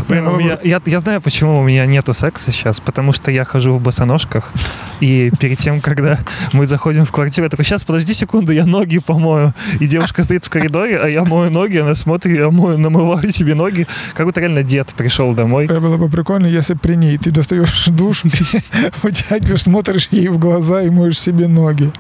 Блин, 0.08 0.28
у 0.28 0.38
меня, 0.38 0.58
я, 0.64 0.82
я 0.86 1.00
знаю, 1.00 1.22
почему 1.22 1.60
у 1.60 1.64
меня 1.64 1.86
нету 1.86 2.14
секса 2.14 2.52
сейчас, 2.52 2.80
потому 2.80 3.12
что 3.12 3.32
я 3.32 3.44
хожу 3.46 3.74
в 3.74 3.82
босоножках, 3.82 4.52
и 5.00 5.32
перед 5.40 5.58
тем, 5.58 5.80
когда 5.82 6.20
мы 6.54 6.66
заходим 6.66 7.06
в 7.06 7.12
квартиру, 7.12 7.46
я 7.46 7.50
такой, 7.50 7.66
сейчас, 7.66 7.84
подожди 7.84 8.14
секунду, 8.14 8.52
я 8.52 8.66
ноги 8.66 9.00
помою. 9.00 9.54
И 9.80 9.88
девушка 9.88 10.24
стоит 10.24 10.46
в 10.46 10.50
коридоре, 10.50 10.98
а 10.98 11.08
я 11.08 11.24
мою 11.24 11.52
ноги, 11.52 11.78
она 11.78 11.96
смотрит, 11.96 12.38
я 12.40 12.50
мою, 12.50 12.78
намываю 12.78 13.32
себе 13.32 13.56
ноги, 13.56 13.88
как 14.14 14.26
будто 14.26 14.40
реально 14.40 14.64
дед 14.64 14.94
пришел 14.96 15.34
домой. 15.34 15.66
Это 15.66 15.80
было 15.80 15.98
бы 15.98 16.10
прикольно, 16.10 16.48
если 16.48 16.74
при 16.74 16.96
ней 16.96 17.18
ты 17.18 17.32
достаешь 17.32 17.86
душ, 17.88 18.24
вытягиваешь, 19.04 19.64
смотришь 19.64 20.08
ей 20.12 20.28
в 20.28 20.38
глаза 20.38 20.82
и 20.84 20.90
моешь 20.90 21.20
себе 21.20 21.48
ноги. 21.48 21.92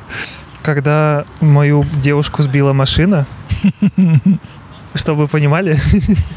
Когда 0.63 1.25
мою 1.39 1.85
девушку 2.01 2.43
сбила 2.43 2.73
машина, 2.73 3.25
чтобы 4.97 5.23
вы 5.23 5.27
понимали, 5.27 5.77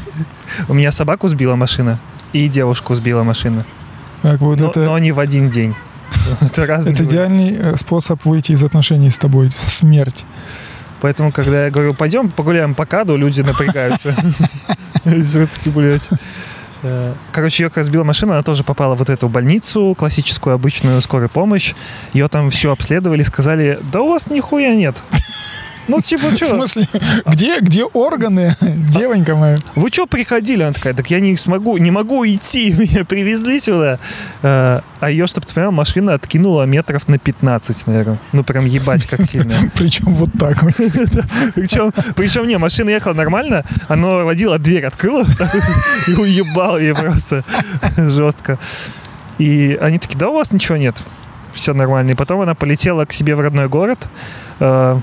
у 0.67 0.73
меня 0.73 0.91
собаку 0.91 1.27
сбила 1.27 1.55
машина 1.55 1.99
и 2.33 2.47
девушку 2.47 2.95
сбила 2.95 3.23
машина. 3.23 3.65
Так, 4.21 4.39
вот 4.41 4.59
но, 4.59 4.69
это, 4.69 4.81
но 4.81 4.97
не 4.99 5.11
в 5.11 5.19
один 5.19 5.49
день. 5.49 5.75
Это 6.41 6.65
разные. 6.65 6.93
это 6.93 7.05
идеальный 7.05 7.55
э, 7.55 7.75
способ 7.77 8.23
выйти 8.25 8.51
из 8.51 8.61
отношений 8.61 9.09
с 9.09 9.17
тобой. 9.17 9.49
Смерть. 9.65 10.25
Поэтому, 10.99 11.31
когда 11.31 11.65
я 11.65 11.71
говорю, 11.71 11.93
пойдем 11.93 12.29
погуляем 12.29 12.75
по 12.75 12.85
каду, 12.85 13.15
люди 13.15 13.41
напрягаются. 13.41 14.13
Все-таки, 15.05 15.69
блядь. 15.69 16.07
Э, 16.83 17.15
Короче, 17.31 17.63
ее 17.63 17.69
как 17.69 17.77
разбила 17.77 18.03
машина, 18.03 18.33
она 18.33 18.43
тоже 18.43 18.63
попала 18.63 18.95
вот 18.95 19.07
в 19.07 19.11
эту 19.11 19.29
больницу, 19.29 19.95
классическую, 19.97 20.53
обычную 20.53 21.01
скорую 21.01 21.29
помощь. 21.29 21.73
Ее 22.13 22.27
там 22.27 22.49
все 22.49 22.71
обследовали, 22.71 23.23
сказали, 23.23 23.79
да 23.91 24.01
у 24.01 24.09
вас 24.09 24.27
нихуя 24.27 24.75
нет. 24.75 25.01
Ну, 25.91 26.01
типа, 26.01 26.29
В 26.29 26.35
что? 26.37 26.47
смысле, 26.47 26.87
где, 27.25 27.59
где 27.59 27.83
органы, 27.83 28.55
девонька 28.61 29.35
моя? 29.35 29.57
Вы 29.75 29.89
что 29.89 30.07
приходили? 30.07 30.63
Она 30.63 30.71
такая, 30.73 30.93
так 30.93 31.11
я 31.11 31.19
не 31.19 31.35
смогу, 31.35 31.77
не 31.77 31.91
могу 31.91 32.25
идти, 32.25 32.71
меня 32.77 33.03
привезли 33.03 33.59
сюда. 33.59 33.99
Э, 34.41 34.79
А 35.01 35.09
ее, 35.09 35.27
чтобы 35.27 35.45
ты 35.47 35.53
понимал, 35.53 35.73
машина 35.73 36.13
откинула 36.13 36.63
метров 36.63 37.07
на 37.09 37.17
15, 37.17 37.87
наверное. 37.87 38.17
Ну, 38.31 38.43
прям 38.43 38.65
ебать, 38.65 39.05
как 39.05 39.25
сильно. 39.25 39.69
Причем 39.75 40.13
вот 40.13 40.29
так. 40.39 40.59
Причем, 41.55 41.91
причем, 42.15 42.47
не, 42.47 42.57
машина 42.57 42.89
ехала 42.89 43.13
нормально, 43.13 43.65
она 43.89 44.23
водила, 44.23 44.57
дверь 44.59 44.85
открыла 44.85 45.25
и 46.07 46.13
уебал 46.13 46.79
ей 46.79 46.93
просто 46.95 47.43
жестко. 47.97 48.57
И 49.39 49.77
они 49.81 49.97
такие, 49.99 50.17
да 50.19 50.29
у 50.29 50.35
вас 50.35 50.51
ничего 50.53 50.77
нет, 50.77 50.95
все 51.51 51.73
нормально. 51.73 52.11
И 52.11 52.15
потом 52.15 52.39
она 52.41 52.55
полетела 52.55 53.05
к 53.05 53.11
себе 53.13 53.35
в 53.35 53.39
родной 53.41 53.67
город, 53.67 54.07
э, 54.59 54.99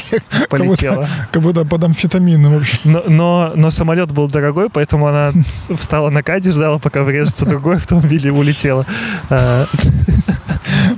полетела. 0.48 1.08
Как 1.32 1.42
будто 1.42 1.64
под 1.64 1.84
амфетамином 1.84 2.54
вообще. 2.54 2.78
Но, 2.84 3.02
но, 3.06 3.52
но 3.54 3.70
самолет 3.70 4.12
был 4.12 4.28
дорогой, 4.28 4.70
поэтому 4.70 5.06
она 5.06 5.32
встала 5.76 6.10
на 6.10 6.22
каде, 6.22 6.52
ждала, 6.52 6.78
пока 6.78 7.02
врежется 7.02 7.46
другой 7.46 7.76
автомобиль 7.76 8.26
и 8.26 8.30
улетела. 8.30 8.86
А, 9.30 9.66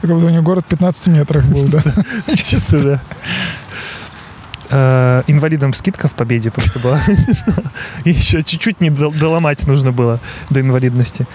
Как 0.01 0.11
будто 0.11 0.27
у 0.27 0.31
нее 0.31 0.43
город 0.43 0.67
15 0.67 1.07
метрах 1.09 1.45
был, 1.47 1.65
да. 1.65 1.83
Чисто, 2.35 2.81
да. 2.81 3.03
А, 4.71 5.23
Инвалидам 5.27 5.73
скидка 5.73 6.09
в 6.09 6.15
победе 6.15 6.51
просто 6.51 6.79
была. 6.81 7.01
И 8.05 8.11
еще 8.11 8.43
чуть-чуть 8.43 8.81
не 8.81 8.91
дол- 8.91 9.13
доломать 9.13 9.67
нужно 9.67 9.93
было 9.93 10.21
до 10.51 10.61
инвалидности. 10.61 11.27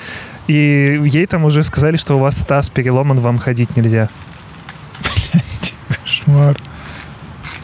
И 0.47 0.99
ей 1.05 1.25
там 1.27 1.45
уже 1.45 1.63
сказали, 1.63 1.95
что 1.95 2.15
у 2.15 2.19
вас 2.19 2.37
таз 2.37 2.69
переломан, 2.69 3.19
вам 3.19 3.37
ходить 3.37 3.77
нельзя. 3.77 4.09
Кошмар. 6.03 6.57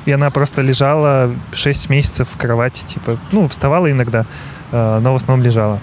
И 0.06 0.12
она 0.12 0.30
просто 0.30 0.62
лежала 0.62 1.34
6 1.52 1.90
месяцев 1.90 2.30
в 2.32 2.38
кровати, 2.38 2.86
типа, 2.86 3.20
ну, 3.32 3.48
вставала 3.48 3.92
иногда, 3.92 4.26
э, 4.72 5.00
но 5.02 5.14
в 5.14 5.16
основном 5.16 5.44
лежала. 5.44 5.80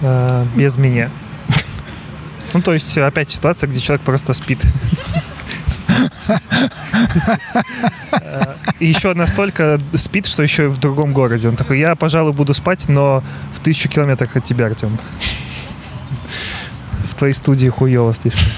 Э, 0.00 0.46
Без 0.54 0.76
меня. 0.76 1.10
Ну, 2.52 2.62
то 2.62 2.72
есть, 2.72 2.98
опять 2.98 3.30
ситуация, 3.30 3.68
где 3.68 3.78
человек 3.78 4.02
просто 4.04 4.32
спит. 4.32 4.60
Э, 8.12 8.54
И 8.78 8.86
еще 8.86 9.14
настолько 9.14 9.78
спит, 9.94 10.26
что 10.26 10.42
еще 10.42 10.64
и 10.64 10.68
в 10.68 10.78
другом 10.78 11.12
городе. 11.12 11.48
Он 11.48 11.56
такой, 11.56 11.78
я, 11.78 11.94
пожалуй, 11.94 12.32
буду 12.32 12.54
спать, 12.54 12.88
но 12.88 13.22
в 13.52 13.60
тысячу 13.60 13.88
километрах 13.88 14.36
от 14.36 14.44
тебя, 14.44 14.66
Артем. 14.66 14.98
В 17.08 17.14
твоей 17.14 17.34
студии 17.34 17.68
хуево 17.68 18.14
слишком. 18.14 18.48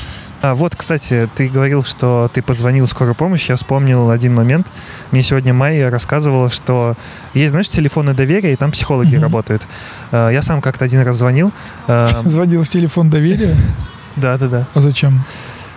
А 0.43 0.55
вот, 0.57 0.75
кстати, 0.75 1.31
ты 1.37 1.49
говорил, 1.49 1.85
что 1.85 2.29
ты 2.35 2.43
позвонил 2.43 2.87
в 2.87 2.89
скорую 2.91 3.15
помощь. 3.15 3.49
Я 3.49 3.55
вспомнил 3.55 4.11
один 4.11 4.35
момент. 4.35 4.67
Мне 5.13 5.23
сегодня 5.23 5.55
Майя 5.55 5.89
рассказывала, 5.89 6.51
что 6.51 6.97
есть, 7.33 7.51
знаешь, 7.51 7.69
телефоны 7.69 8.13
доверия, 8.13 8.53
и 8.53 8.57
там 8.57 8.73
психологи 8.73 9.15
Мгм. 9.15 9.23
работают. 9.23 9.67
Э, 10.11 10.31
Я 10.33 10.43
сам 10.43 10.61
как-то 10.61 10.85
один 10.85 11.03
раз 11.03 11.17
звонил. 11.17 11.53
Э, 11.87 12.09
Звонил 12.25 12.65
в 12.65 12.69
телефон 12.69 13.09
доверия. 13.09 13.55
Да-да-да. 14.17 14.67
А 14.75 14.81
зачем? 14.81 15.23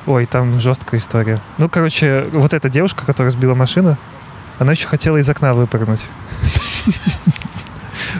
Ой, 0.08 0.26
там 0.26 0.60
жесткая 0.60 1.00
история. 1.00 1.40
Ну, 1.60 1.70
короче, 1.70 2.26
вот 2.34 2.54
эта 2.54 2.68
девушка, 2.70 3.06
которая 3.06 3.32
сбила 3.32 3.54
машину, 3.54 3.98
она 4.58 4.72
еще 4.72 4.88
хотела 4.88 5.18
из 5.18 5.30
окна 5.30 5.54
выпрыгнуть. 5.54 6.02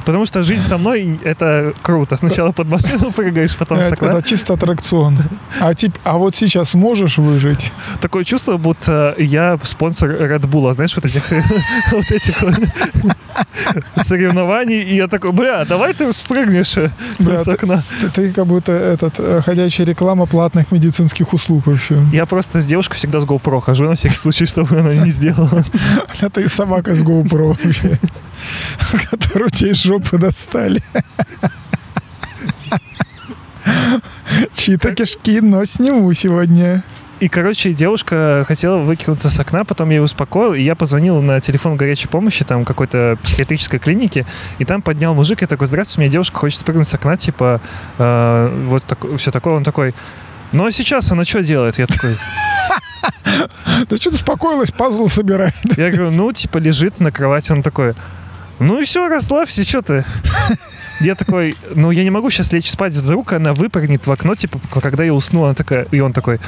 Потому 0.06 0.26
что 0.26 0.44
жить 0.44 0.62
со 0.66 0.78
мной— 0.78 1.20
это 1.24 1.74
круто. 1.82 2.16
Сначала 2.16 2.52
под 2.52 2.68
машину 2.68 3.12
прыгаешь, 3.12 3.56
потом 3.56 3.82
с 3.82 3.88
Это, 3.88 3.94
окна. 3.96 4.18
это 4.18 4.28
чисто 4.28 4.54
аттракцион. 4.54 5.18
А, 5.60 5.74
тип, 5.74 5.98
а 6.04 6.18
вот 6.18 6.36
сейчас 6.36 6.76
можешь 6.76 7.18
выжить? 7.18 7.72
Такое 8.02 8.24
чувство, 8.24 8.58
будто 8.58 9.16
я 9.18 9.60
спонсор 9.64 10.12
Red 10.12 10.48
Bull, 10.50 10.70
а 10.70 10.74
знаешь, 10.74 10.96
вот 10.96 11.06
этих 11.06 11.24
вот 11.92 12.12
этих 12.12 12.36
соревнований. 13.96 14.82
И 14.82 14.96
я 14.96 15.08
такой, 15.08 15.32
бля, 15.32 15.66
давай 15.66 15.94
ты 15.94 16.12
спрыгнешь 16.14 16.76
Бля, 17.20 17.44
с 17.44 17.48
окна. 17.48 17.84
Ты, 18.02 18.10
ты 18.10 18.34
как 18.34 18.46
будто 18.48 18.72
этот 18.72 19.16
э, 19.18 19.42
ходячая 19.46 19.88
реклама 19.88 20.26
платных 20.26 20.72
медицинских 20.72 21.34
услуг 21.34 21.68
вообще. 21.68 22.06
Я 22.14 22.26
просто 22.26 22.62
с 22.62 22.66
девушкой 22.66 22.98
всегда 22.98 23.20
с 23.20 23.26
GoPro 23.26 23.62
хожу 23.62 23.86
на 23.86 23.96
всякий 23.96 24.18
случай, 24.18 24.46
чтобы 24.46 24.80
она 24.80 24.94
не 24.94 25.10
сделала. 25.12 25.64
Это 26.20 26.42
и 26.42 26.48
собака 26.48 26.94
с 26.94 27.02
GoPro 27.02 27.48
вообще, 27.50 28.00
которую 29.10 29.50
тебе 29.50 29.74
жопы 29.96 30.18
достали. 30.18 30.84
Чьи-то 34.54 34.94
кишки, 34.94 35.40
но 35.42 35.66
сниму 35.66 36.14
сегодня. 36.14 36.84
И, 37.22 37.30
короче, 37.30 37.74
девушка 37.74 38.44
хотела 38.46 38.80
выкинуться 38.80 39.30
с 39.30 39.40
окна, 39.40 39.64
потом 39.64 39.90
я 39.90 39.96
ее 39.96 40.02
успокоил, 40.02 40.54
и 40.54 40.62
я 40.62 40.76
позвонил 40.76 41.22
на 41.22 41.40
телефон 41.40 41.78
горячей 41.78 42.10
помощи, 42.10 42.44
там, 42.44 42.66
какой-то 42.66 43.18
психиатрической 43.24 43.80
клиники, 43.80 44.26
и 44.60 44.66
там 44.66 44.82
поднял 44.82 45.16
мужик, 45.16 45.40
я 45.42 45.48
такой, 45.48 45.68
здравствуйте, 45.68 46.02
меня 46.02 46.12
девушка 46.12 46.38
хочет 46.38 46.60
спрыгнуть 46.60 46.90
с 46.90 46.94
окна, 46.94 47.16
типа, 47.16 47.62
э, 47.98 48.66
вот 48.68 48.84
так, 48.84 49.00
все 49.18 49.32
такое. 49.32 49.54
Он 49.54 49.64
такой, 49.64 49.96
ну 50.52 50.66
а 50.66 50.72
сейчас 50.72 51.10
она 51.10 51.24
что 51.24 51.42
делает? 51.42 51.80
Я 51.80 51.88
такой, 51.88 52.18
Да 53.90 53.98
что 53.98 54.10
ты 54.10 54.16
успокоилась, 54.16 54.72
пазл 54.72 55.08
собирай. 55.08 55.54
я 55.78 55.90
говорю, 55.90 56.12
ну, 56.12 56.32
типа, 56.32 56.58
лежит 56.58 57.00
на 57.00 57.12
кровати. 57.12 57.52
Он 57.52 57.62
такой, 57.64 57.96
ну 58.60 58.80
и 58.80 58.86
все, 58.86 59.08
расслабься, 59.08 59.64
что 59.64 59.82
ты? 59.82 60.06
Я 61.02 61.16
такой, 61.16 61.58
ну 61.74 61.92
я 61.92 62.04
не 62.04 62.10
могу 62.10 62.30
сейчас 62.30 62.54
лечь 62.54 62.72
спать, 62.72 62.94
вдруг 62.94 63.34
она 63.34 63.54
выпрыгнет 63.54 64.08
в 64.08 64.12
окно, 64.12 64.36
типа, 64.36 64.60
когда 64.82 65.04
я 65.04 65.14
усну, 65.14 65.44
она 65.44 65.54
такая, 65.54 65.88
и 65.92 66.00
он 66.00 66.14
такой, 66.14 66.40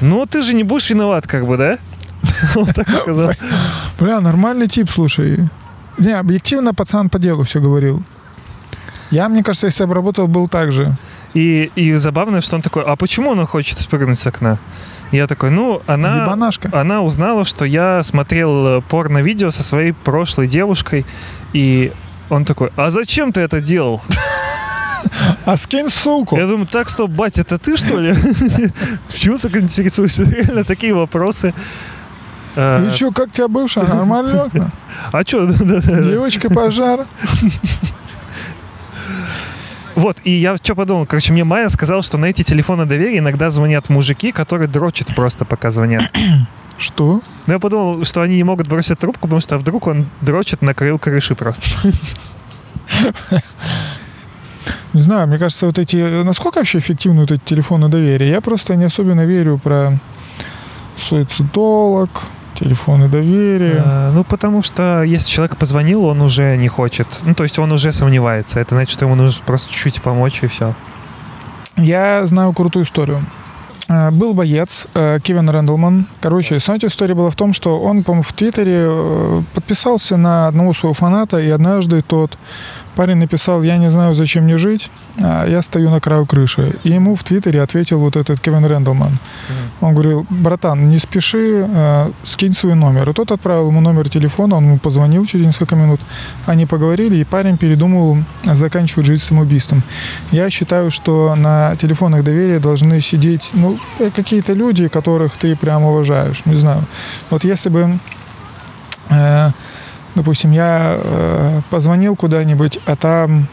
ну 0.00 0.24
ты 0.26 0.42
же 0.42 0.54
не 0.54 0.62
будешь 0.62 0.88
виноват, 0.90 1.26
как 1.26 1.46
бы, 1.46 1.56
да? 1.56 1.78
Он 2.54 2.66
так 2.66 2.88
сказал. 2.88 3.32
Бля, 3.98 4.20
нормальный 4.20 4.68
тип, 4.68 4.88
слушай. 4.90 5.48
Не, 5.98 6.12
объективно 6.12 6.72
пацан 6.72 7.08
по 7.08 7.18
делу 7.18 7.44
все 7.44 7.60
говорил. 7.60 8.02
Я, 9.10 9.28
мне 9.28 9.42
кажется, 9.42 9.66
если 9.66 9.84
бы 9.84 9.94
работал, 9.94 10.28
был 10.28 10.48
так 10.48 10.72
же. 10.72 10.96
И, 11.34 11.70
и 11.76 11.94
забавно, 11.94 12.40
что 12.40 12.56
он 12.56 12.62
такой, 12.62 12.82
а 12.84 12.96
почему 12.96 13.32
она 13.32 13.44
хочет 13.44 13.78
спрыгнуть 13.78 14.18
с 14.18 14.26
окна? 14.26 14.58
Я 15.12 15.26
такой, 15.26 15.50
ну, 15.50 15.82
она, 15.86 16.24
Ебанашка. 16.24 16.70
она 16.72 17.02
узнала, 17.02 17.44
что 17.44 17.64
я 17.64 18.02
смотрел 18.02 18.66
э, 18.78 18.80
порно-видео 18.80 19.50
со 19.50 19.62
своей 19.62 19.92
прошлой 19.92 20.48
девушкой, 20.48 21.04
и 21.52 21.92
он 22.30 22.44
такой, 22.46 22.70
а 22.76 22.90
зачем 22.90 23.32
ты 23.32 23.42
это 23.42 23.60
делал? 23.60 24.02
А 25.44 25.56
скинь 25.56 25.88
ссылку. 25.88 26.36
Я 26.38 26.46
думаю, 26.46 26.66
так, 26.66 26.88
стоп, 26.88 27.10
бать, 27.10 27.36
это 27.36 27.58
ты, 27.58 27.76
что 27.76 27.98
ли? 27.98 28.14
Почему 29.08 29.36
так 29.36 29.56
интересуешься? 29.56 30.22
Реально 30.22 30.62
такие 30.64 30.94
вопросы. 30.94 31.52
А, 32.54 32.88
И 32.88 32.94
что, 32.94 33.10
как 33.10 33.32
тебя 33.32 33.48
бывшая? 33.48 33.84
Нормально? 33.84 34.48
А 35.12 35.22
что? 35.22 35.46
Девочка 35.46 36.48
пожар. 36.50 37.06
Вот, 39.94 40.18
и 40.24 40.30
я 40.30 40.56
что 40.56 40.74
подумал, 40.74 41.06
короче, 41.06 41.32
мне 41.32 41.44
Майя 41.44 41.68
сказала, 41.68 42.02
что 42.02 42.18
на 42.18 42.26
эти 42.26 42.42
телефоны 42.42 42.86
доверия 42.86 43.18
иногда 43.18 43.50
звонят 43.50 43.88
мужики, 43.88 44.32
которые 44.32 44.68
дрочат 44.68 45.14
просто, 45.14 45.44
пока 45.44 45.70
звонят. 45.70 46.10
Что? 46.78 47.20
Но 47.46 47.52
я 47.54 47.58
подумал, 47.58 48.04
что 48.04 48.22
они 48.22 48.36
не 48.36 48.44
могут 48.44 48.68
бросить 48.68 48.98
трубку, 48.98 49.22
потому 49.22 49.40
что 49.40 49.58
вдруг 49.58 49.86
он 49.86 50.08
дрочит 50.20 50.62
на 50.62 50.74
краю 50.74 50.98
крыши 50.98 51.34
просто. 51.34 51.66
Не 54.92 55.00
знаю, 55.00 55.26
мне 55.26 55.38
кажется, 55.38 55.66
вот 55.66 55.78
эти... 55.78 56.22
Насколько 56.22 56.58
вообще 56.58 56.78
эффективны 56.78 57.22
вот 57.22 57.30
эти 57.30 57.40
телефоны 57.44 57.88
доверия? 57.88 58.28
Я 58.28 58.40
просто 58.40 58.76
не 58.76 58.84
особенно 58.84 59.24
верю 59.24 59.58
про 59.58 59.98
суицидолог, 60.96 62.10
телефоны 62.54 63.08
доверия. 63.08 63.82
А, 63.84 64.12
Ну, 64.12 64.24
потому 64.24 64.62
что 64.62 65.02
если 65.02 65.28
человек 65.28 65.56
позвонил, 65.56 66.04
он 66.04 66.20
уже 66.22 66.56
не 66.56 66.68
хочет. 66.68 67.06
Ну, 67.22 67.34
то 67.34 67.42
есть 67.42 67.58
он 67.58 67.72
уже 67.72 67.92
сомневается. 67.92 68.60
Это 68.60 68.74
значит, 68.74 68.92
что 68.92 69.04
ему 69.04 69.14
нужно 69.14 69.42
просто 69.44 69.72
чуть-чуть 69.72 70.02
помочь, 70.02 70.42
и 70.42 70.46
все. 70.46 70.74
Я 71.76 72.26
знаю 72.26 72.52
крутую 72.52 72.84
историю. 72.84 73.24
Э, 73.88 74.10
Был 74.10 74.34
боец 74.34 74.86
э, 74.94 75.18
Кевин 75.22 75.48
Рэндалман. 75.48 76.06
Короче, 76.20 76.60
суть 76.60 76.84
истории 76.84 77.14
была 77.14 77.30
в 77.30 77.36
том, 77.36 77.52
что 77.52 77.80
он, 77.80 78.04
по-моему, 78.04 78.22
в 78.22 78.32
Твиттере 78.32 78.88
подписался 79.54 80.16
на 80.16 80.48
одного 80.48 80.74
своего 80.74 80.94
фаната, 80.94 81.38
и 81.40 81.48
однажды 81.50 82.02
тот 82.02 82.38
парень 82.96 83.16
написал, 83.16 83.62
я 83.62 83.76
не 83.78 83.90
знаю, 83.90 84.14
зачем 84.14 84.44
мне 84.44 84.58
жить, 84.58 84.90
а 85.18 85.46
я 85.46 85.62
стою 85.62 85.90
на 85.90 86.00
краю 86.00 86.26
крыши. 86.26 86.76
И 86.84 86.90
ему 86.90 87.14
в 87.14 87.24
Твиттере 87.24 87.62
ответил 87.62 88.00
вот 88.00 88.16
этот 88.16 88.40
Кевин 88.40 88.64
Рэндалман. 88.64 89.18
Он 89.80 89.94
говорил, 89.94 90.26
братан, 90.30 90.88
не 90.88 90.98
спеши, 90.98 91.66
э, 91.68 92.10
скинь 92.24 92.52
свой 92.52 92.74
номер. 92.74 93.10
И 93.10 93.12
тот 93.12 93.30
отправил 93.30 93.68
ему 93.68 93.80
номер 93.80 94.08
телефона, 94.08 94.56
он 94.56 94.64
ему 94.64 94.78
позвонил 94.78 95.26
через 95.26 95.46
несколько 95.46 95.76
минут. 95.76 96.00
Они 96.46 96.66
поговорили, 96.66 97.16
и 97.16 97.24
парень 97.24 97.56
передумал 97.56 98.18
заканчивать 98.44 99.06
жизнь 99.06 99.22
самоубийством. 99.22 99.82
Я 100.30 100.50
считаю, 100.50 100.90
что 100.90 101.34
на 101.34 101.76
телефонах 101.76 102.24
доверия 102.24 102.58
должны 102.58 103.00
сидеть 103.00 103.50
ну, 103.52 103.78
э, 103.98 104.10
какие-то 104.10 104.52
люди, 104.52 104.88
которых 104.88 105.36
ты 105.36 105.56
прям 105.56 105.84
уважаешь. 105.84 106.42
Не 106.44 106.54
знаю. 106.54 106.86
Вот 107.30 107.44
если 107.44 107.70
бы 107.70 107.98
э, 109.10 109.50
допустим, 110.14 110.50
я 110.52 110.94
э, 110.96 111.60
позвонил 111.70 112.16
куда-нибудь, 112.16 112.78
а 112.86 112.96
там, 112.96 113.48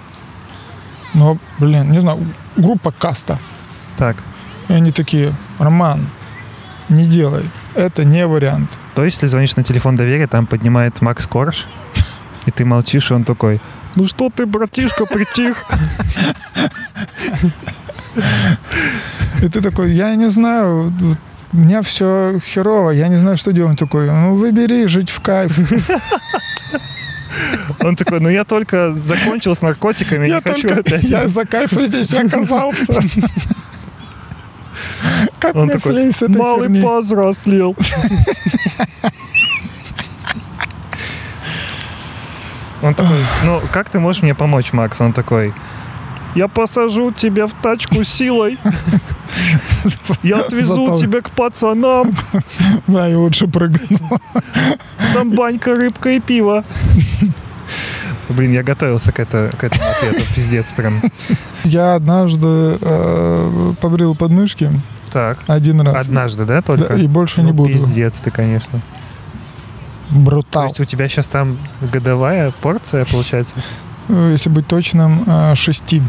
ну, 1.14 1.40
блин, 1.60 1.92
не 1.92 2.00
знаю, 2.00 2.34
группа 2.56 2.92
Каста. 2.92 3.40
Так. 3.98 4.18
И 4.68 4.74
они 4.74 4.92
такие, 4.92 5.36
Роман, 5.58 6.10
не 6.90 7.06
делай, 7.06 7.46
это 7.76 8.04
не 8.04 8.26
вариант. 8.26 8.78
То 8.96 9.06
есть, 9.06 9.18
если 9.18 9.28
звонишь 9.28 9.56
на 9.56 9.64
телефон 9.64 9.96
доверия, 9.96 10.28
там 10.28 10.46
поднимает 10.46 11.02
Макс 11.02 11.28
Корж, 11.28 11.68
и 12.46 12.52
ты 12.52 12.66
молчишь, 12.66 13.12
и 13.12 13.14
он 13.14 13.24
такой, 13.24 13.62
ну 13.96 14.06
что 14.06 14.30
ты, 14.30 14.46
братишка, 14.46 15.06
притих? 15.06 15.66
И 19.42 19.48
ты 19.48 19.62
такой, 19.62 19.92
я 19.92 20.16
не 20.16 20.30
знаю, 20.30 20.92
у 21.52 21.58
меня 21.58 21.82
все 21.82 22.40
херово, 22.44 22.92
я 22.92 23.08
не 23.08 23.18
знаю, 23.18 23.38
что 23.38 23.52
делать. 23.52 23.72
Он 23.72 23.78
такой, 23.78 24.10
ну 24.10 24.36
выбери 24.36 24.86
жить 24.86 25.10
в 25.10 25.20
кайф. 25.22 25.58
Он 27.82 27.96
такой, 27.96 28.20
ну 28.20 28.30
я 28.30 28.44
только 28.44 28.92
закончил 28.92 29.56
с 29.56 29.62
наркотиками, 29.62 30.28
Я 30.28 30.36
не 30.38 30.42
хочу 30.42 30.68
только 30.68 30.82
опять. 30.82 31.04
я 31.04 31.28
за 31.28 31.46
кайфом 31.46 31.86
здесь 31.86 32.14
оказался. 32.16 33.02
Как 35.40 35.56
Он 35.56 35.70
такой, 35.70 36.12
малый 36.28 36.68
херни?» 36.68 36.82
повзрослел. 36.82 37.76
Он 42.82 42.94
такой, 42.96 43.26
ну 43.44 43.62
как 43.72 43.90
ты 43.90 44.00
можешь 44.00 44.22
мне 44.22 44.34
помочь, 44.36 44.72
Макс? 44.74 45.00
Он 45.02 45.14
такой, 45.14 45.54
я 46.36 46.48
посажу 46.48 47.12
тебя 47.12 47.48
в 47.48 47.54
тачку 47.54 48.04
силой. 48.04 48.58
Я 50.24 50.40
отвезу 50.40 50.88
Зато- 50.88 50.96
тебя 51.02 51.22
к 51.22 51.32
пацанам. 51.32 52.12
Да, 52.88 53.08
я 53.08 53.18
лучше 53.20 53.48
прыгну. 53.48 54.20
Там 55.14 55.32
банька, 55.32 55.76
рыбка 55.76 56.10
и 56.10 56.20
пиво. 56.20 56.64
Блин, 58.30 58.52
я 58.52 58.62
готовился 58.64 59.12
к, 59.12 59.20
это, 59.20 59.52
к 59.58 59.64
этому 59.64 59.84
ответу. 59.90 60.24
Пиздец 60.36 60.72
прям. 60.72 61.02
Я 61.64 61.96
однажды 61.96 62.78
э, 62.80 63.74
побрил 63.82 64.16
подмышки 64.16 64.72
Так. 65.10 65.40
один 65.48 65.82
раз. 65.82 66.06
Однажды, 66.08 66.46
да, 66.46 66.56
Да, 66.56 66.62
только? 66.62 66.94
и 66.96 67.08
больше 67.08 67.42
Ну, 67.42 67.48
не 67.48 67.52
буду. 67.54 67.70
Пиздец 67.72 68.18
ты, 68.18 68.30
конечно. 68.32 68.82
То 70.10 70.16
Брутал. 70.16 70.64
есть 70.64 70.80
у 70.80 70.86
тебя 70.86 71.08
сейчас 71.08 71.28
там 71.28 71.58
годовая 71.82 72.52
порция, 72.62 73.06
получается? 73.06 73.56
Э, 74.10 74.30
Если 74.32 74.50
быть 74.50 74.68
точным, 74.68 75.24
э, 75.28 75.56
шести. 75.56 76.02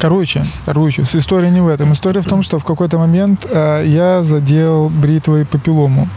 Короче, 0.00 0.44
короче, 0.66 1.04
с- 1.04 1.14
история 1.14 1.50
не 1.50 1.60
в 1.60 1.68
этом. 1.68 1.92
История 1.92 2.20
в 2.22 2.26
том, 2.26 2.42
что 2.42 2.58
в 2.58 2.64
какой-то 2.64 2.98
момент 2.98 3.46
э, 3.48 3.84
я 3.86 4.22
задел 4.22 4.88
бритвой 4.88 5.44
папиллому. 5.44 6.08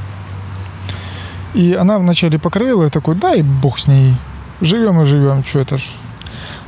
И 1.53 1.73
она 1.73 1.99
вначале 1.99 2.37
покрыла, 2.39 2.83
я 2.85 2.89
такой, 2.89 3.15
да 3.15 3.35
и 3.35 3.41
бог 3.43 3.77
с 3.79 3.87
ней. 3.87 4.15
Живем 4.61 5.01
и 5.01 5.05
живем, 5.05 5.43
что 5.43 5.59
это 5.59 5.77
ж. 5.77 5.83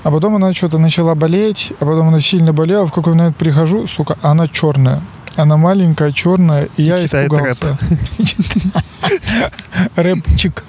А 0.03 0.11
потом 0.11 0.35
она 0.35 0.53
что-то 0.53 0.77
начала 0.77 1.15
болеть, 1.15 1.73
а 1.79 1.85
потом 1.85 2.07
она 2.09 2.21
сильно 2.21 2.53
болела. 2.53 2.85
В 2.87 2.91
какой 2.93 3.13
момент 3.15 3.35
прихожу, 3.37 3.87
сука, 3.87 4.17
она 4.21 4.47
черная. 4.47 5.01
Она 5.35 5.57
маленькая, 5.57 6.11
черная, 6.11 6.69
и 6.77 6.83
я 6.83 7.01
Читает 7.01 7.31
испугался. 7.31 7.77
Рэпчик. 9.95 10.63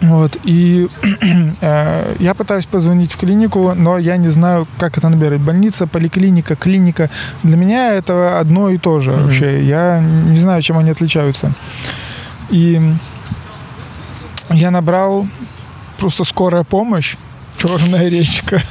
Вот, 0.00 0.36
и 0.44 0.88
э, 1.60 2.14
я 2.20 2.34
пытаюсь 2.34 2.66
позвонить 2.66 3.12
в 3.12 3.16
клинику, 3.16 3.74
но 3.74 3.98
я 3.98 4.16
не 4.16 4.28
знаю, 4.28 4.68
как 4.78 4.96
это 4.96 5.08
набирать. 5.08 5.40
Больница, 5.40 5.86
поликлиника, 5.88 6.54
клиника. 6.54 7.10
Для 7.42 7.56
меня 7.56 7.92
это 7.94 8.38
одно 8.38 8.70
и 8.70 8.78
то 8.78 9.00
же 9.00 9.10
Мгм. 9.10 9.24
вообще. 9.24 9.64
Я 9.64 9.98
не 10.00 10.36
знаю, 10.36 10.62
чем 10.62 10.78
они 10.78 10.90
отличаются. 10.90 11.52
И 12.50 12.80
я 14.50 14.70
набрал 14.70 15.26
просто 15.98 16.24
скорая 16.24 16.62
помощь, 16.64 17.16
черная 17.58 18.08
речка. 18.08 18.62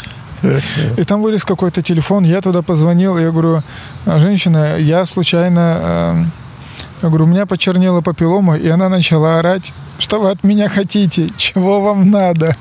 И 0.97 1.03
там 1.03 1.21
вылез 1.23 1.43
какой-то 1.43 1.81
телефон, 1.81 2.23
я 2.23 2.41
туда 2.41 2.61
позвонил, 2.61 3.17
я 3.17 3.31
говорю, 3.31 3.63
женщина, 4.05 4.77
я 4.77 5.05
случайно, 5.05 5.79
э, 5.81 6.25
я 7.01 7.09
говорю, 7.09 7.25
у 7.25 7.27
меня 7.27 7.45
почернела 7.45 8.01
папиллома, 8.01 8.57
и 8.57 8.67
она 8.67 8.89
начала 8.89 9.37
орать, 9.37 9.73
что 9.99 10.19
вы 10.19 10.31
от 10.31 10.43
меня 10.43 10.67
хотите, 10.67 11.29
чего 11.37 11.79
вам 11.81 12.09
надо. 12.09 12.55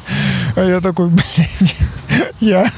А 0.55 0.65
я 0.65 0.81
такой, 0.81 1.09
блядь, 1.09 1.77
я, 2.41 2.71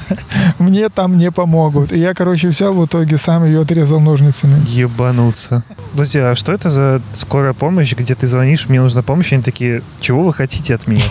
мне 0.57 0.89
там 0.89 1.17
не 1.17 1.31
помогут. 1.31 1.91
И 1.91 1.99
я, 1.99 2.13
короче, 2.13 2.47
взял 2.47 2.73
в 2.73 2.85
итоге 2.85 3.17
сам 3.17 3.45
ее 3.45 3.61
отрезал 3.61 3.99
ножницами. 3.99 4.61
Ебануться. 4.67 5.63
Подожди, 5.91 6.19
а 6.19 6.35
что 6.35 6.53
это 6.53 6.69
за 6.69 7.01
скорая 7.11 7.53
помощь, 7.53 7.93
где 7.93 8.15
ты 8.15 8.27
звонишь, 8.27 8.69
мне 8.69 8.81
нужна 8.81 9.01
помощь, 9.01 9.31
и 9.31 9.35
они 9.35 9.43
такие, 9.43 9.83
чего 9.99 10.23
вы 10.23 10.33
хотите 10.33 10.75
от 10.75 10.87
меня? 10.87 11.03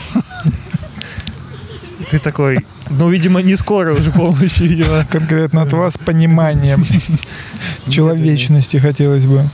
Ты 2.11 2.18
такой, 2.18 2.64
ну, 2.88 3.11
видимо, 3.11 3.42
не 3.42 3.54
скоро 3.54 3.92
уже 3.92 4.11
помощи, 4.12 4.62
видимо. 4.62 5.04
Конкретно 5.11 5.62
от 5.62 5.72
вас 5.74 5.98
пониманием 5.98 6.82
человечности 7.88 8.78
хотелось 8.78 9.26
бы. 9.26 9.50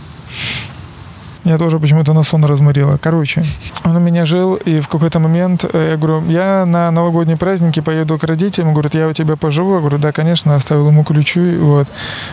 Меня 1.45 1.59
тоже 1.59 1.79
почему-то 1.79 2.15
на 2.15 2.23
сон 2.23 2.43
разморило. 2.45 2.97
Короче, 2.97 3.43
он 3.85 3.97
у 3.97 4.01
меня 4.01 4.25
жил, 4.25 4.55
и 4.55 4.81
в 4.81 4.89
какой-то 4.89 5.19
момент 5.19 5.65
э, 5.71 5.91
я 5.91 5.97
говорю, 5.99 6.25
я 6.31 6.65
на 6.65 6.91
новогодние 6.91 7.37
праздники 7.37 7.81
поеду 7.81 8.19
к 8.19 8.25
родителям, 8.25 8.73
говорит, 8.73 8.95
я 8.95 9.09
у 9.09 9.13
тебя 9.13 9.37
поживу. 9.37 9.75
Я 9.75 9.81
говорю, 9.81 9.99
да, 9.99 10.11
конечно, 10.11 10.55
оставил 10.55 10.89
ему 10.89 11.05
ключи. 11.05 11.57
Вот. 11.57 11.87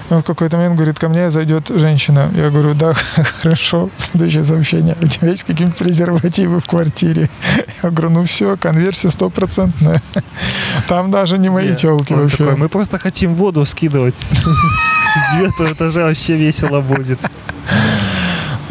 И 0.10 0.14
он 0.14 0.22
в 0.22 0.24
какой-то 0.24 0.56
момент 0.56 0.78
говорит, 0.78 0.98
ко 0.98 1.10
мне 1.10 1.30
зайдет 1.30 1.68
женщина. 1.68 2.32
Я 2.34 2.50
говорю, 2.52 2.74
да, 2.74 2.94
хорошо. 3.42 3.90
Следующее 3.98 4.46
сообщение. 4.46 4.96
У 5.02 5.08
тебя 5.08 5.28
есть 5.28 5.44
какие-нибудь 5.44 5.78
презервативы 5.78 6.62
в 6.62 6.66
квартире? 6.66 7.30
Я 7.84 7.90
говорю, 7.90 8.12
ну 8.12 8.24
все, 8.24 8.56
конверсия 8.56 9.10
стопроцентная. 9.10 10.02
Там 10.88 11.12
даже 11.12 11.38
не 11.38 11.50
мои 11.50 11.76
телки 11.76 12.14
вообще. 12.14 12.38
Такой, 12.38 12.56
мы 12.56 12.70
просто 12.70 12.98
хотим 12.98 13.36
воду 13.36 13.66
скидывать 13.66 14.16
с 14.16 14.36
девятого 15.36 15.74
этажа, 15.74 16.06
вообще 16.06 16.38
весело 16.38 16.80
будет. 16.80 17.20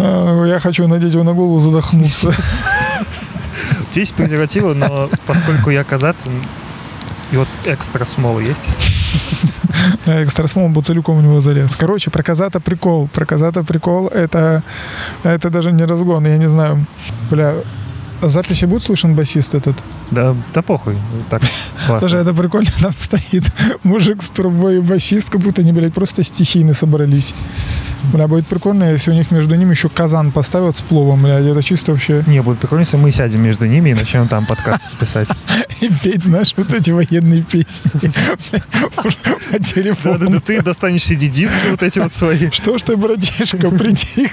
А, 0.01 0.45
я 0.47 0.59
хочу 0.59 0.87
надеть 0.89 1.13
его 1.13 1.25
на 1.25 1.35
голову, 1.35 1.61
задохнуться. 1.61 2.33
Есть 3.93 4.15
презервативы, 4.15 4.75
но 4.75 5.11
поскольку 5.27 5.71
я 5.71 5.85
казат, 5.85 6.17
и 7.33 7.37
вот 7.37 7.49
экстра 7.65 8.05
смол 8.05 8.41
есть? 8.41 8.63
Экстра 10.07 10.47
смол 10.49 10.69
был 10.69 10.83
целиком 10.83 11.19
у 11.19 11.21
него 11.21 11.41
залез. 11.41 11.77
Короче, 11.77 12.11
про 12.11 12.23
казата 12.23 12.61
прикол. 12.61 13.09
Про 13.09 13.25
казата 13.25 13.63
прикол 13.63 14.09
это, 14.09 14.63
это 15.23 15.51
даже 15.51 15.71
не 15.73 15.85
разгон, 15.85 16.27
я 16.27 16.39
не 16.39 16.49
знаю. 16.49 16.87
Бля, 17.31 17.55
записи 18.22 18.64
будет 18.64 18.83
слышен 18.83 19.14
басист 19.14 19.54
этот? 19.54 19.76
Да, 20.11 20.37
да 20.54 20.62
похуй. 20.62 20.96
Так, 21.30 21.42
классно. 21.87 22.00
Тоже 22.00 22.18
это 22.18 22.35
прикольно, 22.35 22.70
там 22.80 22.94
стоит 22.98 23.44
мужик 23.83 24.22
с 24.22 24.28
трубой 24.28 24.76
и 24.76 24.80
басист, 24.80 25.30
как 25.30 25.40
будто 25.40 25.62
они, 25.62 25.72
блядь, 25.72 25.94
просто 25.94 26.24
стихийно 26.24 26.74
собрались. 26.74 27.35
Бля, 28.12 28.28
будет 28.28 28.46
прикольно, 28.46 28.92
если 28.92 29.11
у 29.11 29.14
них 29.14 29.30
между 29.30 29.54
ними 29.54 29.70
еще 29.70 29.88
казан 29.88 30.33
поставят 30.33 30.76
с 30.76 30.80
пловом, 30.80 31.22
блядь, 31.22 31.44
это 31.44 31.62
чисто 31.62 31.92
вообще... 31.92 32.24
Не, 32.26 32.42
будет 32.42 32.59
прикольно, 32.59 32.83
если 32.83 32.96
мы 32.96 33.11
сядем 33.12 33.42
между 33.42 33.66
ними 33.66 33.90
и 33.90 33.94
начнем 33.94 34.26
там 34.26 34.46
подкаст 34.46 34.83
писать. 34.98 35.28
И 35.80 35.88
петь, 35.88 36.24
знаешь, 36.24 36.52
вот 36.56 36.72
эти 36.72 36.90
военные 36.90 37.42
песни 37.42 38.12
по 39.50 39.59
телефону. 39.59 40.18
Да-да-да, 40.18 40.40
ты 40.40 40.62
достанешь 40.62 41.02
CD-диски 41.02 41.70
вот 41.70 41.83
эти 41.83 42.00
вот 42.00 42.12
свои. 42.12 42.50
Что 42.50 42.76
ж 42.76 42.83
ты, 42.83 42.96
братишка, 42.96 43.70
приди. 43.70 44.30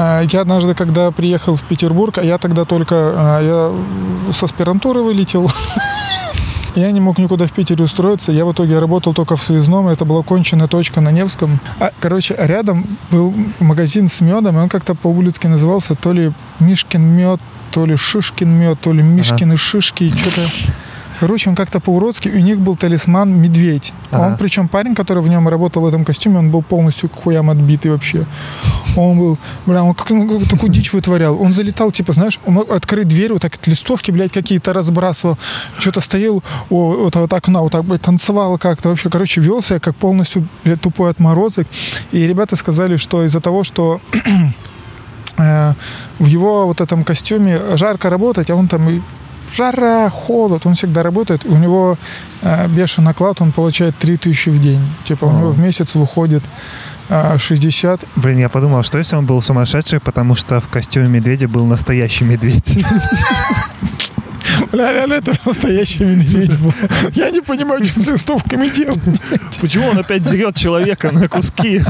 А, 0.00 0.22
я 0.22 0.42
однажды, 0.42 0.74
когда 0.74 1.10
приехал 1.10 1.56
в 1.56 1.62
Петербург, 1.64 2.18
а 2.18 2.22
я 2.22 2.38
тогда 2.38 2.64
только 2.64 2.94
а, 2.94 3.42
я 3.42 4.32
с 4.32 4.40
аспирантуры 4.42 5.02
вылетел. 5.02 5.50
Я 6.74 6.92
не 6.92 7.00
мог 7.00 7.18
никуда 7.18 7.46
в 7.46 7.52
Питере 7.52 7.82
устроиться. 7.82 8.30
Я 8.30 8.44
в 8.44 8.52
итоге 8.52 8.78
работал 8.78 9.12
только 9.12 9.34
в 9.36 9.42
связном. 9.42 9.88
Это 9.88 10.04
была 10.04 10.22
конченая 10.22 10.68
точка 10.68 11.00
на 11.00 11.08
Невском. 11.08 11.58
А, 11.80 11.90
короче, 11.98 12.36
рядом 12.38 12.98
был 13.10 13.34
магазин 13.58 14.06
с 14.06 14.20
медом, 14.20 14.56
и 14.58 14.60
он 14.60 14.68
как-то 14.68 14.94
по-улицки 14.94 15.48
назывался 15.48 15.96
то 15.96 16.12
ли 16.12 16.32
Мишкин 16.60 17.02
мед, 17.02 17.40
то 17.72 17.84
ли 17.84 17.96
Шишкин 17.96 18.48
мед, 18.48 18.78
то 18.80 18.92
ли 18.92 19.02
Мишкины 19.02 19.54
ага. 19.54 19.56
шишки. 19.56 20.10
Что-то 20.10 20.42
Короче, 21.20 21.50
он 21.50 21.56
как-то 21.56 21.80
по-уродски, 21.80 22.28
у 22.28 22.38
них 22.38 22.60
был 22.60 22.76
талисман 22.76 23.30
медведь. 23.30 23.92
Ага. 24.10 24.26
Он, 24.26 24.36
причем 24.36 24.68
парень, 24.68 24.94
который 24.94 25.22
в 25.22 25.28
нем 25.28 25.48
работал 25.48 25.82
в 25.82 25.86
этом 25.86 26.04
костюме, 26.04 26.38
он 26.38 26.50
был 26.50 26.62
полностью 26.62 27.08
к 27.08 27.22
хуям 27.22 27.50
отбитый 27.50 27.90
вообще. 27.90 28.26
Он 28.96 29.18
был, 29.18 29.38
бля, 29.66 29.82
он 29.82 29.94
как, 29.94 30.10
ну, 30.10 30.40
такую 30.40 30.70
дичь 30.70 30.92
вытворял. 30.92 31.40
Он 31.40 31.52
залетал, 31.52 31.90
типа, 31.90 32.12
знаешь, 32.12 32.38
он 32.46 32.54
мог 32.54 32.70
открыть 32.70 33.08
дверь, 33.08 33.32
вот 33.32 33.42
так 33.42 33.54
листовки, 33.66 34.10
блядь, 34.10 34.32
какие-то 34.32 34.72
разбрасывал. 34.72 35.38
Что-то 35.78 36.00
стоял 36.00 36.42
у 36.70 37.04
вот, 37.04 37.16
вот 37.16 37.32
окна, 37.32 37.62
вот 37.62 37.72
так, 37.72 37.84
блядь, 37.84 38.02
танцевал 38.02 38.58
как-то 38.58 38.88
вообще. 38.88 39.10
Короче, 39.10 39.40
вел 39.40 39.62
себя 39.62 39.80
как 39.80 39.96
полностью, 39.96 40.46
блядь, 40.64 40.80
тупой 40.80 41.10
отморозок. 41.10 41.66
И 42.12 42.26
ребята 42.26 42.56
сказали, 42.56 42.96
что 42.96 43.24
из-за 43.24 43.40
того, 43.40 43.64
что 43.64 44.00
э, 45.36 45.74
в 46.18 46.26
его 46.26 46.66
вот 46.66 46.80
этом 46.80 47.04
костюме 47.04 47.76
жарко 47.76 48.10
работать, 48.10 48.50
а 48.50 48.54
он 48.54 48.68
там 48.68 48.88
и 48.88 49.00
жара, 49.54 50.10
холод, 50.10 50.66
он 50.66 50.74
всегда 50.74 51.02
работает. 51.02 51.44
У 51.44 51.56
него 51.56 51.98
э, 52.42 52.68
бешеный 52.68 53.12
оклад, 53.12 53.40
он 53.40 53.52
получает 53.52 53.96
3000 53.98 54.50
в 54.50 54.60
день. 54.60 54.88
Типа 55.04 55.26
у 55.26 55.32
него 55.32 55.50
в 55.50 55.58
месяц 55.58 55.94
выходит 55.94 56.42
60. 57.08 58.04
Блин, 58.16 58.38
я 58.38 58.48
подумал, 58.48 58.82
что 58.82 58.98
если 58.98 59.16
он 59.16 59.24
был 59.24 59.40
сумасшедший, 59.40 60.00
потому 60.00 60.34
что 60.34 60.60
в 60.60 60.68
костюме 60.68 61.08
медведя 61.08 61.48
был 61.48 61.64
настоящий 61.64 62.24
медведь. 62.24 62.84
Реально 64.72 65.14
это 65.14 65.32
настоящий 65.44 66.04
медведь 66.04 66.58
был. 66.58 66.72
Я 67.14 67.30
не 67.30 67.40
понимаю, 67.40 67.84
что 67.86 68.00
с 68.00 68.06
листовками 68.06 68.68
делать. 68.68 69.00
Почему 69.60 69.88
он 69.88 69.98
опять 69.98 70.22
дерет 70.22 70.56
человека 70.56 71.10
на 71.10 71.28
куски? 71.28 71.80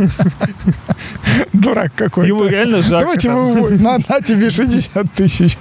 Дурак 1.53 1.93
какой 1.95 2.29
Ему 2.29 2.45
реально 2.45 2.83
жарко. 2.83 3.21
Давайте 3.21 3.31
вы, 3.31 3.79
на, 3.79 3.99
на 4.09 4.21
тебе 4.21 4.51
60 4.51 5.13
тысяч. 5.13 5.59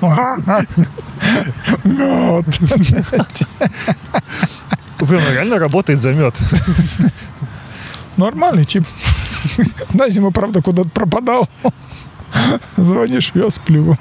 Мед. 1.84 2.46
Блин, 5.00 5.22
он 5.28 5.34
реально 5.34 5.60
работает 5.60 6.02
за 6.02 6.14
мед. 6.14 6.40
Нормальный 8.18 8.66
тип. 8.66 8.84
На 9.94 10.10
зиму, 10.10 10.32
правда, 10.32 10.62
куда-то 10.62 10.90
пропадал. 10.90 11.50
Звонишь, 12.78 13.32
я 13.34 13.50
сплю. 13.50 13.98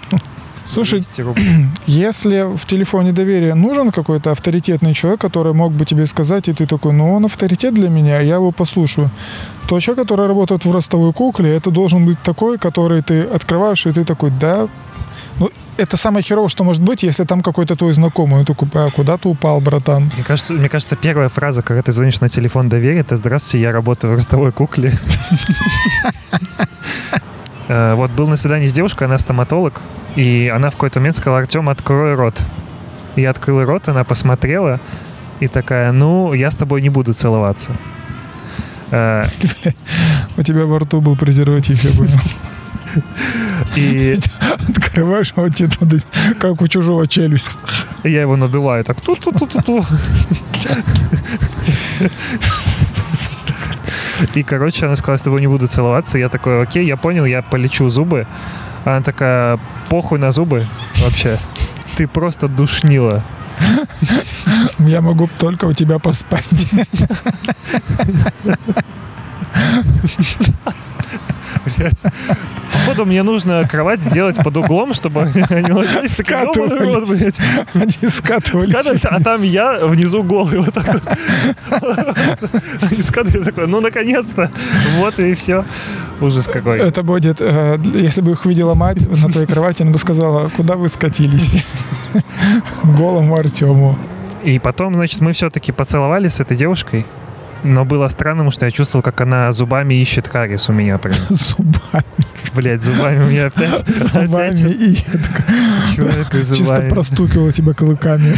Слушай, 0.73 1.03
если 1.87 2.57
в 2.57 2.67
телефоне 2.67 3.13
доверия 3.13 3.55
нужен 3.55 3.91
какой-то 3.91 4.33
авторитетный 4.33 4.95
человек, 4.95 5.21
который 5.21 5.53
мог 5.53 5.73
бы 5.73 5.85
тебе 5.85 6.07
сказать, 6.07 6.49
и 6.49 6.53
ты 6.53 6.67
такой, 6.67 6.93
ну 6.93 7.15
он 7.15 7.25
авторитет 7.25 7.75
для 7.75 7.89
меня, 7.89 8.21
я 8.21 8.35
его 8.35 8.53
послушаю, 8.53 9.11
то 9.69 9.81
человек, 9.81 10.07
который 10.07 10.27
работает 10.27 10.65
в 10.65 10.73
ростовой 10.73 11.13
кукле, 11.13 11.55
это 11.55 11.71
должен 11.71 12.05
быть 12.07 12.23
такой, 12.23 12.59
который 12.59 13.03
ты 13.03 13.23
открываешь, 13.23 13.87
и 13.87 13.93
ты 13.93 14.05
такой, 14.05 14.31
да, 14.31 14.69
ну, 15.39 15.51
это 15.77 15.97
самое 15.97 16.23
херовое, 16.23 16.49
что 16.49 16.65
может 16.65 16.83
быть, 16.83 17.03
если 17.03 17.25
там 17.25 17.43
какой-то 17.43 17.77
твой 17.77 17.93
знакомый. 17.95 18.41
Он 18.41 18.45
такой, 18.45 18.69
а 18.75 18.91
куда 18.91 19.19
ты 19.19 19.29
упал, 19.29 19.61
братан? 19.61 20.11
Мне 20.15 20.25
кажется, 20.25 20.55
мне 20.55 20.69
кажется, 20.69 20.97
первая 20.97 21.29
фраза, 21.29 21.63
когда 21.63 21.83
ты 21.83 21.93
звонишь 21.93 22.21
на 22.21 22.29
телефон 22.29 22.69
доверия, 22.69 23.01
это 23.01 23.17
«Здравствуйте, 23.17 23.63
я 23.63 23.73
работаю 23.73 24.13
в 24.13 24.17
ростовой 24.17 24.53
кукле». 24.53 24.93
Э, 27.69 27.95
вот 27.95 28.11
был 28.11 28.29
на 28.29 28.37
свидании 28.37 28.67
с 28.69 28.73
девушкой, 28.73 29.05
она 29.05 29.19
стоматолог, 29.19 29.83
и 30.15 30.51
она 30.55 30.71
в 30.71 30.75
какой-то 30.75 31.01
момент 31.01 31.17
сказала, 31.17 31.41
Артем, 31.41 31.69
открой 31.69 32.15
рот. 32.15 32.43
Я 33.17 33.31
открыл 33.31 33.65
рот, 33.65 33.89
она 33.89 34.05
посмотрела 34.05 34.81
и 35.41 35.49
такая, 35.49 35.93
ну, 35.93 36.33
я 36.33 36.51
с 36.51 36.57
тобой 36.57 36.83
не 36.83 36.89
буду 36.89 37.13
целоваться. 37.15 37.77
Э, 38.91 39.27
у 40.37 40.43
тебя 40.43 40.65
во 40.65 40.79
рту 40.79 41.01
был 41.01 41.17
презерватив, 41.17 41.83
я 41.83 41.97
понял. 41.97 42.21
И... 43.75 44.19
Открываешь, 44.69 45.33
а 45.37 45.43
вот 45.43 45.55
тебе 45.55 45.69
туда, 45.69 45.97
как 46.39 46.63
у 46.63 46.69
чужого 46.69 47.07
челюсть. 47.07 47.51
Я 48.05 48.23
его 48.23 48.37
надуваю 48.37 48.85
так. 48.85 49.01
Ту-ту-ту-ту-ту. 49.01 49.85
И, 54.35 54.43
короче, 54.43 54.87
она 54.87 54.97
сказала, 54.97 55.17
с 55.19 55.23
тобой 55.23 55.41
не 55.41 55.47
буду 55.47 55.67
целоваться. 55.67 56.19
Я 56.19 56.29
такой, 56.29 56.63
окей, 56.63 56.87
я 56.87 56.97
понял, 56.97 57.25
я 57.25 57.43
полечу 57.43 57.89
зубы. 57.89 58.27
Она 58.85 59.03
такая, 59.03 59.59
похуй 59.89 60.19
на 60.19 60.33
зубы 60.33 60.67
вообще. 60.97 61.39
Ты 61.97 62.07
просто 62.07 62.49
душнила. 62.49 63.25
Я 64.79 65.01
могу 65.01 65.29
только 65.39 65.65
у 65.65 65.73
тебя 65.73 65.99
поспать. 65.99 66.67
Блять. 71.77 72.03
Походу, 72.97 73.11
мне 73.11 73.23
нужно 73.23 73.69
кровать 73.69 74.03
сделать 74.03 74.37
под 74.43 74.57
углом, 74.57 74.95
чтобы 74.95 75.21
они 75.51 75.71
ложились 75.71 76.13
скатывались. 76.13 77.53
Они 77.75 78.09
скатывались. 78.09 79.05
А 79.05 79.23
там 79.23 79.43
я 79.43 79.85
внизу 79.85 80.23
голый 80.23 80.61
вот 80.61 80.73
так 80.73 80.95
вот. 80.95 81.03
Такой, 83.45 83.67
ну, 83.67 83.81
наконец-то. 83.81 84.51
Вот 84.97 85.19
и 85.19 85.35
все. 85.35 85.67
Ужас 86.23 86.47
какой. 86.47 86.79
Это 86.79 87.03
будет, 87.03 87.37
э, 87.41 87.79
если 87.95 88.23
бы 88.23 88.33
их 88.33 88.47
видела 88.47 88.73
мать 88.73 89.07
на 89.23 89.31
твоей 89.31 89.47
кровати, 89.47 89.83
она 89.83 89.91
бы 89.91 89.99
сказала, 89.99 90.49
куда 90.49 90.77
вы 90.77 90.89
скатились? 90.89 91.63
Голому 92.83 93.37
Артему. 93.37 93.99
И 94.43 94.59
потом, 94.59 94.95
значит, 94.95 95.21
мы 95.21 95.33
все-таки 95.33 95.73
поцеловались 95.73 96.35
с 96.35 96.41
этой 96.41 96.57
девушкой. 96.57 97.05
Но 97.65 97.85
было 97.85 98.07
странно, 98.09 98.39
потому 98.39 98.51
что 98.51 98.67
я 98.67 98.71
чувствовал, 98.71 99.03
как 99.03 99.21
она 99.21 99.53
зубами 99.53 99.95
ищет 99.95 100.29
кариес 100.29 100.69
у 100.69 100.73
меня 100.73 100.99
прям. 100.99 101.17
Зубами. 101.31 102.05
Блять, 102.55 102.83
зубами 102.83 103.23
у 103.23 103.27
меня 103.27 103.47
опять. 103.47 103.87
Зубами 103.89 104.27
опять 104.29 104.63
и 104.63 104.97
человек 105.95 106.31
чисто 106.33 106.55
зубами. 106.57 106.89
простукивала 106.91 107.53
тебя 107.53 107.73
клыками. 107.75 108.35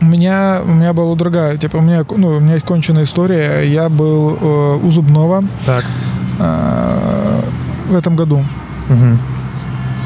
У 0.00 0.04
меня, 0.04 0.60
у 0.64 0.68
меня 0.74 0.92
была 0.92 1.14
другая, 1.16 1.56
типа, 1.56 1.76
у 1.76 1.80
меня, 1.80 2.04
ну, 2.16 2.28
у 2.36 2.40
меня 2.40 2.54
есть 2.54 2.66
конченая 2.66 3.04
история. 3.04 3.62
Я 3.62 3.88
был 3.88 4.36
э, 4.40 4.76
у 4.82 4.90
зубного 4.90 5.44
Так. 5.64 5.84
э, 6.38 7.42
в 7.88 7.94
этом 7.96 8.16
году. 8.16 8.44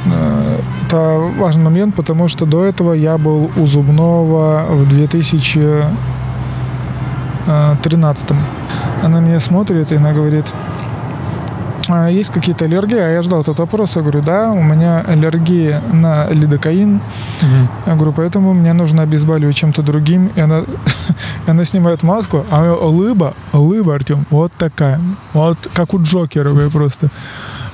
Э, 0.06 0.60
Это 0.86 1.18
важный 1.38 1.64
момент, 1.64 1.94
потому 1.96 2.28
что 2.28 2.46
до 2.46 2.64
этого 2.64 2.92
я 2.92 3.18
был 3.18 3.50
у 3.56 3.66
зубного 3.66 4.64
в 4.68 4.86
2013. 7.46 8.30
Она 9.02 9.20
меня 9.20 9.40
смотрит, 9.40 9.92
и 9.92 9.96
она 9.96 10.12
говорит, 10.12 10.46
«А 11.88 12.08
есть 12.08 12.30
какие-то 12.32 12.64
аллергии? 12.64 12.98
А 12.98 13.10
я 13.10 13.22
ждал 13.22 13.42
этот 13.42 13.58
вопрос. 13.58 13.94
Я 13.94 14.02
говорю, 14.02 14.22
да, 14.22 14.50
у 14.50 14.62
меня 14.62 15.00
аллергия 15.06 15.80
на 15.92 16.28
лидокаин. 16.30 17.00
Мгм. 17.42 17.68
Я 17.86 17.94
говорю, 17.94 18.12
поэтому 18.12 18.52
мне 18.52 18.72
нужно 18.72 19.02
обезболивать 19.02 19.56
чем-то 19.56 19.82
другим. 19.82 20.30
И 20.34 20.40
она, 20.40 20.62
она 21.46 21.64
снимает 21.64 22.02
маску, 22.02 22.44
а 22.50 22.60
у 22.60 22.62
нее 22.62 22.74
улыба, 22.74 23.34
улыба, 23.52 23.94
Артем, 23.94 24.26
вот 24.30 24.52
такая. 24.52 25.00
Вот 25.32 25.58
как 25.72 25.94
у 25.94 26.02
Джокера 26.02 26.50
вы 26.50 26.68
просто. 26.70 27.10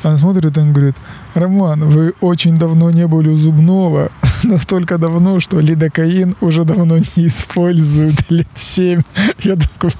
Она 0.03 0.19
смотрит 0.19 0.59
и 0.59 0.61
говорит, 0.61 0.97
Роман, 1.35 1.89
вы 1.89 2.15
очень 2.21 2.57
давно 2.57 2.91
не 2.91 3.07
были 3.07 3.29
у 3.29 3.37
зубного. 3.37 4.11
Настолько 4.49 4.99
давно, 4.99 5.41
что 5.41 5.61
лидокаин 5.61 6.37
уже 6.41 6.65
давно 6.65 6.99
не 6.99 7.27
используют. 7.27 8.17
Лет 8.31 8.49
семь. 8.55 9.03
Я 9.41 9.57
такой. 9.57 9.91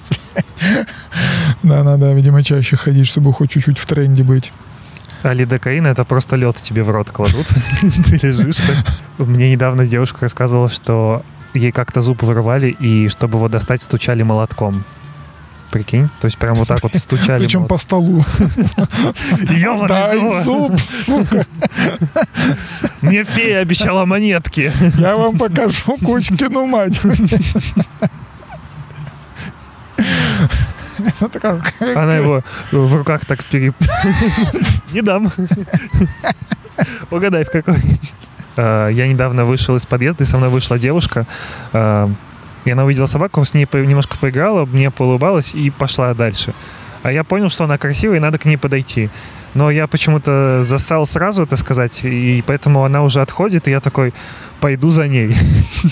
Да, 1.63 1.83
надо, 1.83 2.13
видимо, 2.13 2.43
чаще 2.43 2.77
ходить, 2.77 3.07
чтобы 3.07 3.33
хоть 3.33 3.51
чуть-чуть 3.51 3.79
в 3.79 3.87
тренде 3.87 4.23
быть. 4.23 4.53
А 5.23 5.33
лидокаин 5.33 5.87
это 5.87 6.05
просто 6.05 6.37
лед 6.37 6.57
тебе 6.57 6.83
в 6.83 6.91
рот 6.91 7.11
кладут. 7.11 7.47
Ты 7.81 8.27
лежишь 8.27 8.57
так. 8.57 9.27
Мне 9.27 9.53
недавно 9.53 9.87
девушка 9.87 10.23
рассказывала, 10.23 10.69
что 10.69 11.25
ей 11.55 11.71
как-то 11.71 12.03
зуб 12.03 12.23
вырвали, 12.23 12.69
и 12.71 13.09
чтобы 13.09 13.39
его 13.39 13.49
достать, 13.49 13.83
стучали 13.83 14.23
молотком. 14.23 14.85
Прикинь? 15.73 16.11
То 16.21 16.27
есть 16.27 16.37
прям 16.37 16.55
вот 16.55 16.69
так 16.69 16.83
вот 16.83 16.95
стучали. 16.95 17.45
Причем 17.45 17.65
по 17.65 17.79
столу. 17.79 18.23
Дай 19.89 20.19
зуб! 20.45 20.79
зуб, 20.79 20.81
сука. 20.81 21.47
Мне 23.01 23.25
фея 23.25 23.61
обещала 23.61 24.05
монетки. 24.05 24.71
Я 24.99 25.17
вам 25.17 25.39
покажу 25.39 25.97
Кучкину 26.05 26.67
мать. 26.67 27.01
Она 31.81 32.17
его 32.17 32.45
в 32.71 32.95
руках 32.95 33.25
так 33.25 33.43
пере... 33.45 33.73
Не 34.93 35.01
дам. 35.01 35.33
Угадай, 37.11 37.45
в 37.45 37.51
какой. 37.51 37.77
А, 38.59 38.89
Я 38.89 39.09
недавно 39.09 39.47
вышел 39.47 39.75
из 39.77 39.87
подъезда, 39.87 40.25
и 40.25 40.27
со 40.27 40.37
мной 40.37 40.51
вышла 40.51 40.79
девушка. 40.79 41.27
И 42.65 42.71
она 42.71 42.85
увидела 42.85 43.07
собаку, 43.07 43.45
с 43.45 43.55
ней 43.55 43.69
немножко 43.73 44.19
поиграла, 44.19 44.65
мне 44.65 44.91
поулыбалась 44.91 45.55
и 45.55 45.71
пошла 45.71 46.15
дальше. 46.15 46.55
А 47.03 47.11
я 47.11 47.25
понял, 47.25 47.49
что 47.49 47.65
она 47.65 47.79
красивая, 47.79 48.19
и 48.19 48.21
надо 48.21 48.39
к 48.39 48.45
ней 48.45 48.57
подойти. 48.57 49.11
Но 49.55 49.71
я 49.71 49.87
почему-то 49.87 50.63
засал 50.63 51.07
сразу 51.07 51.43
это 51.43 51.57
сказать, 51.57 52.05
и 52.05 52.43
поэтому 52.47 52.85
она 52.85 53.03
уже 53.03 53.21
отходит, 53.21 53.69
и 53.69 53.71
я 53.71 53.81
такой, 53.81 54.15
пойду 54.63 54.91
за 54.91 55.09
ней. 55.09 55.35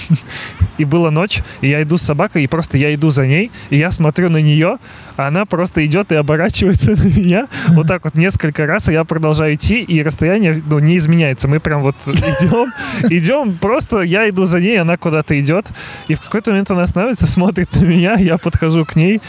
И 0.79 0.85
была 0.85 1.11
ночь, 1.11 1.42
и 1.61 1.68
я 1.68 1.83
иду 1.83 1.99
с 1.99 2.03
собакой, 2.03 2.44
и 2.44 2.46
просто 2.46 2.79
я 2.79 2.94
иду 2.94 3.11
за 3.11 3.27
ней, 3.27 3.51
и 3.68 3.77
я 3.77 3.90
смотрю 3.90 4.31
на 4.31 4.40
нее, 4.40 4.79
а 5.18 5.27
она 5.27 5.44
просто 5.44 5.85
идет 5.85 6.11
и 6.11 6.14
оборачивается 6.14 6.92
на 6.96 7.03
меня 7.03 7.49
вот 7.68 7.87
так 7.87 8.05
вот 8.05 8.14
несколько 8.14 8.64
раз, 8.64 8.88
и 8.88 8.92
я 8.92 9.05
продолжаю 9.05 9.57
идти, 9.57 9.83
и 9.83 10.03
расстояние 10.03 10.62
ну, 10.64 10.79
не 10.79 10.96
изменяется. 10.96 11.49
Мы 11.49 11.61
прям 11.61 11.83
вот 11.83 11.96
идем, 12.07 12.70
идем, 13.11 13.59
просто 13.59 14.01
я 14.01 14.27
иду 14.31 14.46
за 14.46 14.61
ней, 14.61 14.81
она 14.81 14.96
куда-то 14.96 15.38
идет, 15.38 15.66
и 16.09 16.14
в 16.14 16.20
какой-то 16.20 16.53
момент 16.53 16.70
она 16.70 16.85
останавливается, 16.85 17.27
смотрит 17.27 17.68
на 17.75 17.85
меня, 17.85 18.14
я 18.14 18.38
подхожу 18.38 18.87
к 18.87 18.96
ней, 18.96 19.20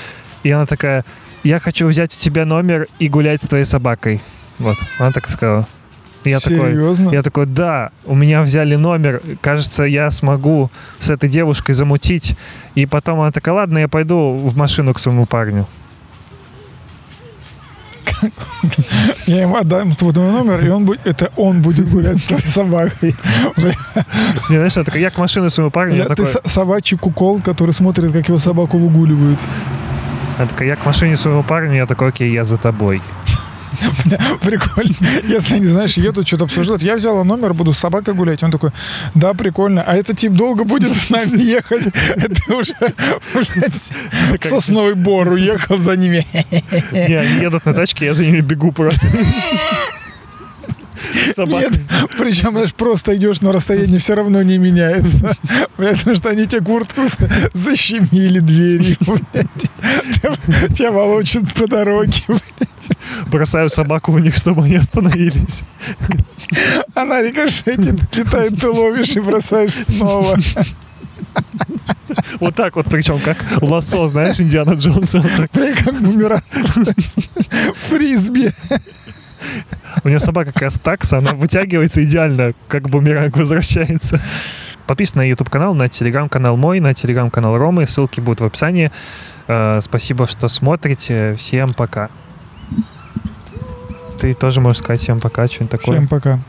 и 0.43 0.51
она 0.51 0.65
такая, 0.65 1.03
я 1.43 1.59
хочу 1.59 1.87
взять 1.87 2.15
у 2.15 2.19
тебя 2.19 2.45
номер 2.45 2.87
и 2.99 3.07
гулять 3.09 3.43
с 3.43 3.47
твоей 3.47 3.65
собакой. 3.65 4.21
Вот, 4.59 4.77
она 4.99 5.11
так 5.11 5.27
и 5.27 5.31
сказала. 5.31 5.67
Я 6.23 6.39
такой, 6.39 6.71
Серьезно? 6.71 7.09
я 7.09 7.23
такой, 7.23 7.47
да, 7.47 7.89
у 8.05 8.13
меня 8.13 8.43
взяли 8.43 8.75
номер, 8.75 9.23
кажется, 9.41 9.85
я 9.85 10.11
смогу 10.11 10.69
с 10.99 11.09
этой 11.09 11.27
девушкой 11.27 11.73
замутить. 11.73 12.35
И 12.75 12.85
потом 12.85 13.19
она 13.21 13.31
такая, 13.31 13.55
ладно, 13.55 13.79
я 13.79 13.87
пойду 13.87 14.33
в 14.37 14.55
машину 14.55 14.93
к 14.93 14.99
своему 14.99 15.25
парню. 15.25 15.67
Я 19.25 19.41
ему 19.41 19.55
отдам 19.55 19.95
твой 19.95 20.13
номер, 20.13 20.63
и 20.63 20.69
он 20.69 20.85
будет, 20.85 21.07
это 21.07 21.31
он 21.37 21.63
будет 21.63 21.89
гулять 21.89 22.19
с 22.19 22.23
твоей 22.25 22.45
собакой. 22.45 23.15
Не, 23.57 24.55
знаешь, 24.57 24.75
она 24.77 24.85
такая, 24.85 25.01
я 25.01 25.09
к 25.09 25.17
машине 25.17 25.49
своему 25.49 25.71
парню, 25.71 25.93
я, 25.95 26.03
Я- 26.03 26.09
Ты 26.09 26.09
такой, 26.09 26.27
со- 26.27 26.41
собачий 26.47 26.97
кукол, 26.97 27.41
который 27.41 27.71
смотрит, 27.73 28.11
как 28.13 28.27
его 28.27 28.37
собаку 28.37 28.77
выгуливают. 28.77 29.39
Она 30.37 30.47
такая, 30.47 30.67
я 30.69 30.75
к 30.75 30.85
машине 30.85 31.17
своему 31.17 31.43
парню, 31.43 31.75
я 31.75 31.85
такой, 31.85 32.09
окей, 32.09 32.31
я 32.31 32.43
за 32.43 32.57
тобой. 32.57 33.01
Прикольно. 34.41 34.95
Если 35.23 35.55
они, 35.55 35.67
знаешь, 35.67 35.97
едут, 35.97 36.27
что-то 36.27 36.45
обсуждают. 36.45 36.83
Я 36.83 36.95
взяла 36.95 37.23
номер, 37.23 37.53
буду 37.53 37.73
с 37.73 37.79
собакой 37.79 38.13
гулять. 38.13 38.43
Он 38.43 38.51
такой, 38.51 38.71
да, 39.15 39.33
прикольно. 39.33 39.83
А 39.83 39.95
этот 39.95 40.17
тип 40.17 40.33
долго 40.33 40.63
будет 40.63 40.91
с 40.91 41.09
нами 41.09 41.41
ехать. 41.41 41.87
Это 41.87 42.53
уже, 42.53 42.75
уже 43.33 43.71
в 44.39 44.43
сосновый 44.43 44.95
бор 44.95 45.29
уехал 45.29 45.77
за 45.77 45.95
ними. 45.95 46.27
Не, 46.91 47.15
они 47.15 47.41
едут 47.41 47.65
на 47.65 47.73
тачке, 47.73 48.05
я 48.05 48.13
за 48.13 48.23
ними 48.23 48.41
бегу 48.41 48.71
просто. 48.71 49.07
Собака. 51.35 51.69
Нет, 51.69 51.79
причем, 52.17 52.51
знаешь, 52.51 52.73
просто 52.73 53.15
идешь 53.15 53.41
на 53.41 53.51
расстоянии, 53.51 53.97
все 53.97 54.15
равно 54.15 54.41
не 54.41 54.57
меняется. 54.57 55.35
Потому 55.77 56.15
что 56.15 56.29
они 56.29 56.45
тебе 56.45 56.61
куртку 56.61 57.01
за- 57.05 57.49
защемили 57.53 58.39
двери. 58.39 58.97
блядь. 59.33 59.47
Тебя- 60.75 60.91
волочат 60.91 61.53
по 61.53 61.67
дороге. 61.67 62.21
блядь. 62.27 63.27
Бросаю 63.31 63.69
собаку 63.69 64.11
у 64.11 64.17
них, 64.19 64.35
чтобы 64.35 64.63
они 64.63 64.75
остановились. 64.75 65.61
Она 66.95 67.21
рикошетит, 67.21 68.15
летает, 68.15 68.59
ты 68.59 68.69
ловишь 68.69 69.11
и 69.15 69.19
бросаешь 69.19 69.73
снова. 69.73 70.37
Вот 72.39 72.55
так 72.55 72.75
вот, 72.75 72.87
причем 72.89 73.19
как 73.19 73.37
лосо, 73.61 74.07
знаешь, 74.07 74.39
Индиана 74.41 74.73
Джонса. 74.73 75.23
Бля, 75.53 75.73
как 75.75 76.01
бумеранг. 76.01 76.43
Фрисби. 77.89 78.53
У 80.03 80.07
меня 80.07 80.19
собака 80.19 80.51
как 80.53 80.63
раз 80.63 80.75
такса, 80.75 81.17
она 81.17 81.31
вытягивается 81.31 82.03
идеально, 82.03 82.53
как 82.67 82.89
бумеранг 82.89 83.35
возвращается. 83.37 84.21
Подписывайтесь 84.87 85.15
на 85.15 85.29
YouTube 85.29 85.49
канал, 85.49 85.73
на 85.73 85.89
телеграм-канал 85.89 86.57
мой, 86.57 86.79
на 86.79 86.93
телеграм-канал 86.93 87.57
Ромы. 87.57 87.85
Ссылки 87.85 88.19
будут 88.19 88.41
в 88.41 88.45
описании. 88.45 88.91
Э, 89.47 89.79
Спасибо, 89.81 90.27
что 90.27 90.47
смотрите. 90.47 91.35
Всем 91.35 91.73
пока. 91.73 92.09
Ты 94.19 94.33
тоже 94.33 94.59
можешь 94.61 94.79
сказать 94.79 94.99
всем 94.99 95.19
пока, 95.19 95.47
что-нибудь 95.47 95.71
такое. 95.71 95.95
Всем 95.97 96.07
пока. 96.07 96.39